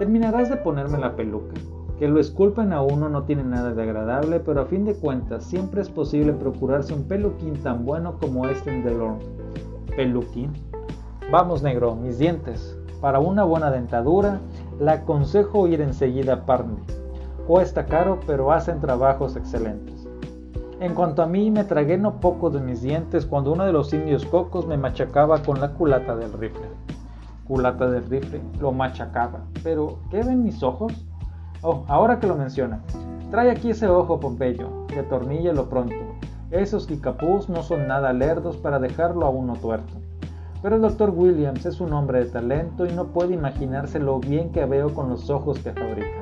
terminarás 0.00 0.50
de 0.50 0.56
ponerme 0.56 0.98
la 0.98 1.14
peluca. 1.14 1.54
Que 2.00 2.08
lo 2.08 2.18
esculpen 2.18 2.72
a 2.72 2.80
uno 2.80 3.10
no 3.10 3.24
tiene 3.24 3.44
nada 3.44 3.74
de 3.74 3.82
agradable, 3.82 4.40
pero 4.40 4.62
a 4.62 4.64
fin 4.64 4.86
de 4.86 4.94
cuentas 4.94 5.44
siempre 5.44 5.82
es 5.82 5.90
posible 5.90 6.32
procurarse 6.32 6.94
un 6.94 7.04
peluquín 7.04 7.62
tan 7.62 7.84
bueno 7.84 8.16
como 8.18 8.48
este 8.48 8.74
en 8.74 8.82
Delorme. 8.82 9.22
¿Peluquín? 9.94 10.50
Vamos, 11.30 11.62
negro, 11.62 11.94
mis 11.96 12.18
dientes. 12.18 12.74
Para 13.02 13.18
una 13.18 13.44
buena 13.44 13.70
dentadura, 13.70 14.40
le 14.80 14.90
aconsejo 14.92 15.68
ir 15.68 15.82
enseguida 15.82 16.32
a 16.32 16.46
Parney. 16.46 16.78
Cuesta 17.46 17.84
caro, 17.84 18.18
pero 18.26 18.50
hacen 18.50 18.80
trabajos 18.80 19.36
excelentes. 19.36 20.08
En 20.80 20.94
cuanto 20.94 21.22
a 21.22 21.26
mí, 21.26 21.50
me 21.50 21.64
tragué 21.64 21.98
no 21.98 22.18
poco 22.18 22.48
de 22.48 22.60
mis 22.60 22.80
dientes 22.80 23.26
cuando 23.26 23.52
uno 23.52 23.66
de 23.66 23.72
los 23.72 23.92
indios 23.92 24.24
cocos 24.24 24.66
me 24.66 24.78
machacaba 24.78 25.42
con 25.42 25.60
la 25.60 25.74
culata 25.74 26.16
del 26.16 26.32
rifle. 26.32 26.66
Culata 27.46 27.90
del 27.90 28.08
rifle, 28.08 28.40
lo 28.58 28.72
machacaba. 28.72 29.40
Pero, 29.62 29.98
¿qué 30.10 30.22
ven 30.22 30.42
mis 30.42 30.62
ojos? 30.62 30.94
Oh, 31.62 31.84
ahora 31.88 32.18
que 32.18 32.26
lo 32.26 32.36
menciona. 32.36 32.80
Trae 33.30 33.50
aquí 33.50 33.70
ese 33.70 33.86
ojo, 33.86 34.18
Pompeyo, 34.18 34.86
y 34.94 34.98
atorníllelo 34.98 35.68
pronto. 35.68 35.94
Esos 36.50 36.86
kikapús 36.86 37.48
no 37.48 37.62
son 37.62 37.86
nada 37.86 38.12
lerdos 38.12 38.56
para 38.56 38.78
dejarlo 38.78 39.26
a 39.26 39.30
uno 39.30 39.54
tuerto. 39.56 39.92
Pero 40.62 40.76
el 40.76 40.82
Dr. 40.82 41.10
Williams 41.10 41.66
es 41.66 41.80
un 41.80 41.92
hombre 41.92 42.24
de 42.24 42.30
talento 42.30 42.86
y 42.86 42.92
no 42.92 43.08
puede 43.08 43.34
imaginarse 43.34 43.98
lo 43.98 44.18
bien 44.20 44.52
que 44.52 44.64
veo 44.64 44.94
con 44.94 45.10
los 45.10 45.28
ojos 45.28 45.58
que 45.58 45.72
fabrica. 45.72 46.20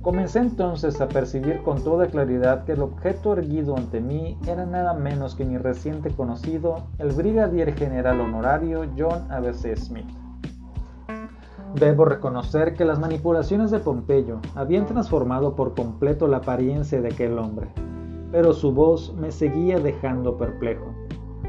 Comencé 0.00 0.38
entonces 0.38 1.00
a 1.00 1.08
percibir 1.08 1.62
con 1.62 1.84
toda 1.84 2.06
claridad 2.06 2.64
que 2.64 2.72
el 2.72 2.80
objeto 2.82 3.34
erguido 3.34 3.76
ante 3.76 4.00
mí 4.00 4.38
era 4.46 4.64
nada 4.64 4.94
menos 4.94 5.34
que 5.34 5.44
mi 5.44 5.58
reciente 5.58 6.10
conocido, 6.10 6.86
el 6.98 7.12
brigadier 7.12 7.74
general 7.74 8.20
honorario 8.20 8.86
John 8.96 9.30
A.B.C. 9.30 9.76
Smith. 9.76 10.08
Debo 11.74 12.04
reconocer 12.04 12.74
que 12.74 12.84
las 12.84 12.98
manipulaciones 12.98 13.70
de 13.70 13.78
Pompeyo 13.78 14.40
habían 14.54 14.86
transformado 14.86 15.54
por 15.54 15.74
completo 15.74 16.26
la 16.26 16.38
apariencia 16.38 17.00
de 17.00 17.08
aquel 17.08 17.38
hombre, 17.38 17.68
pero 18.32 18.52
su 18.52 18.72
voz 18.72 19.14
me 19.16 19.30
seguía 19.30 19.78
dejando 19.78 20.36
perplejo 20.36 20.94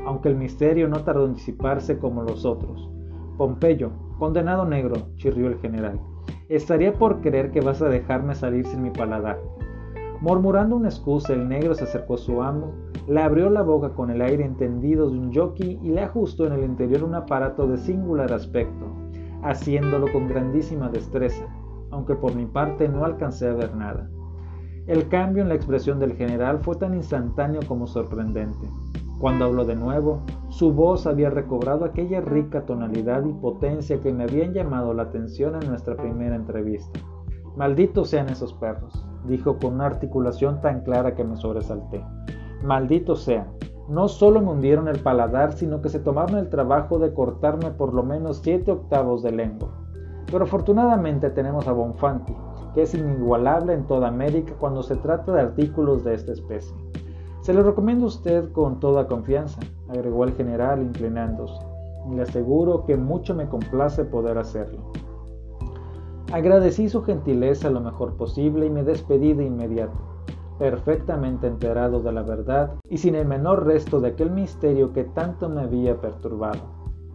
aunque 0.06 0.30
el 0.30 0.36
misterio 0.36 0.88
no 0.88 1.04
tardó 1.04 1.26
en 1.26 1.36
disiparse 1.36 2.00
como 2.00 2.24
los 2.24 2.46
otros. 2.46 2.90
Pompeyo, 3.38 3.92
condenado 4.18 4.66
negro, 4.66 4.96
chirrió 5.18 5.48
el 5.48 5.60
general, 5.60 6.00
estaría 6.50 6.94
por 6.94 7.22
creer 7.22 7.52
que 7.52 7.62
vas 7.62 7.82
a 7.82 7.90
dejarme 7.90 8.36
salir 8.36 8.66
sin 8.66 8.82
mi 8.82 8.90
paladar. 8.90 9.40
Murmurando 10.20 10.76
una 10.76 10.90
excusa, 10.90 11.34
el 11.34 11.48
negro 11.48 11.76
se 11.76 11.86
acercó 11.86 12.16
a 12.16 12.18
su 12.18 12.42
amo, 12.42 12.74
le 13.08 13.22
abrió 13.22 13.50
la 13.50 13.62
boca 13.62 13.90
con 13.90 14.10
el 14.10 14.22
aire 14.22 14.44
entendido 14.44 15.10
de 15.10 15.18
un 15.18 15.34
jockey 15.34 15.80
y 15.82 15.90
le 15.90 16.02
ajustó 16.02 16.46
en 16.46 16.54
el 16.54 16.64
interior 16.64 17.04
un 17.04 17.16
aparato 17.16 17.68
de 17.68 17.78
singular 17.78 18.34
aspecto, 18.34 18.86
haciéndolo 19.44 20.12
con 20.12 20.28
grandísima 20.28 20.90
destreza, 20.90 21.46
aunque 21.92 22.16
por 22.16 22.36
mi 22.36 22.46
parte 22.46 22.88
no 22.88 23.06
alcancé 23.06 23.48
a 23.48 23.54
ver 23.54 23.76
nada. 23.76 24.10
El 24.88 25.08
cambio 25.08 25.44
en 25.44 25.50
la 25.50 25.56
expresión 25.56 26.00
del 26.00 26.14
general 26.14 26.60
fue 26.60 26.76
tan 26.76 26.96
instantáneo 26.96 27.62
como 27.68 27.86
sorprendente. 27.86 28.68
Cuando 29.20 29.46
habló 29.46 29.66
de 29.66 29.76
nuevo, 29.76 30.22
su 30.50 30.74
voz 30.74 31.06
había 31.06 31.30
recobrado 31.30 31.86
aquella 31.86 32.22
rica 32.22 32.66
tonalidad 32.66 33.26
y 33.26 33.34
potencia 33.34 34.00
que 34.00 34.14
me 34.14 34.24
habían 34.24 34.54
llamado 34.54 34.94
la 34.94 35.04
atención 35.04 35.62
en 35.62 35.70
nuestra 35.70 35.96
primera 35.96 36.36
entrevista. 36.36 37.00
Malditos 37.58 38.10
sean 38.10 38.30
esos 38.30 38.54
perros, 38.54 39.06
dijo 39.28 39.58
con 39.60 39.74
una 39.76 39.88
articulación 39.88 40.62
tan 40.62 40.82
clara 40.84 41.16
que 41.16 41.26
me 41.26 41.36
sobresalté. 41.36 42.02
Malditos 42.64 43.24
sean. 43.24 43.48
No 43.90 44.08
solo 44.08 44.40
me 44.40 44.52
hundieron 44.52 44.88
el 44.88 45.00
paladar, 45.00 45.54
sino 45.54 45.82
que 45.82 45.90
se 45.90 46.00
tomaron 46.00 46.38
el 46.38 46.50
trabajo 46.50 47.00
de 47.00 47.12
cortarme 47.12 47.72
por 47.72 47.92
lo 47.92 48.04
menos 48.04 48.38
siete 48.44 48.72
octavos 48.72 49.24
de 49.24 49.32
lengua. 49.32 49.70
Pero 50.32 50.44
afortunadamente 50.44 51.32
tenemos 51.32 51.68
a 51.68 51.72
Bonfanti, 51.72 52.36
que 52.76 52.84
es 52.84 52.94
inigualable 52.94 53.74
en 53.74 53.88
toda 53.88 54.10
América 54.10 54.54
cuando 54.60 54.84
se 54.84 54.96
trata 54.96 55.32
de 55.32 55.42
artículos 55.42 56.04
de 56.04 56.14
esta 56.14 56.34
especie. 56.34 56.76
Se 57.42 57.52
lo 57.52 57.64
recomiendo 57.64 58.06
a 58.06 58.10
usted 58.10 58.52
con 58.52 58.80
toda 58.80 59.08
confianza, 59.08 59.60
agregó 59.90 60.24
el 60.24 60.34
general 60.34 60.84
inclinándose, 60.84 61.60
y 62.12 62.14
le 62.14 62.22
aseguro 62.22 62.86
que 62.86 62.96
mucho 62.96 63.34
me 63.34 63.50
complace 63.50 64.06
poder 64.06 64.38
hacerlo. 64.38 64.92
Agradecí 66.32 66.90
su 66.90 67.02
gentileza 67.02 67.72
lo 67.72 67.82
mejor 67.82 68.18
posible 68.18 68.68
y 68.68 68.70
me 68.70 68.84
despedí 68.84 69.34
de 69.34 69.46
inmediato, 69.46 69.98
perfectamente 70.60 71.48
enterado 71.48 72.02
de 72.02 72.12
la 72.12 72.22
verdad 72.22 72.76
y 72.90 72.98
sin 72.98 73.16
el 73.16 73.26
menor 73.26 73.66
resto 73.66 74.00
de 74.00 74.10
aquel 74.10 74.30
misterio 74.30 74.94
que 74.94 75.06
tanto 75.06 75.50
me 75.50 75.62
había 75.62 76.00
perturbado. 76.00 76.60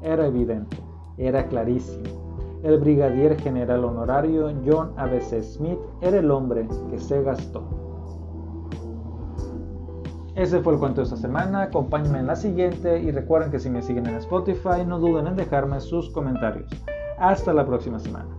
Era 0.02 0.26
evidente, 0.26 0.78
era 1.18 1.46
clarísimo. 1.46 2.24
El 2.62 2.78
brigadier 2.78 3.38
general 3.38 3.84
honorario 3.84 4.50
John 4.66 4.94
A.B.C. 4.96 5.42
Smith 5.42 5.78
era 6.00 6.18
el 6.18 6.30
hombre 6.30 6.66
que 6.90 6.98
se 6.98 7.22
gastó. 7.22 7.62
Ese 10.34 10.60
fue 10.60 10.72
el 10.72 10.80
cuento 10.80 11.00
de 11.00 11.04
esta 11.04 11.16
semana, 11.16 11.62
acompáñenme 11.62 12.18
en 12.18 12.26
la 12.26 12.34
siguiente 12.34 12.98
y 13.00 13.12
recuerden 13.12 13.52
que 13.52 13.60
si 13.60 13.70
me 13.70 13.82
siguen 13.82 14.06
en 14.06 14.16
Spotify 14.16 14.84
no 14.84 14.98
duden 14.98 15.28
en 15.28 15.36
dejarme 15.36 15.80
sus 15.80 16.10
comentarios. 16.10 16.68
Hasta 17.18 17.52
la 17.52 17.64
próxima 17.64 18.00
semana. 18.00 18.33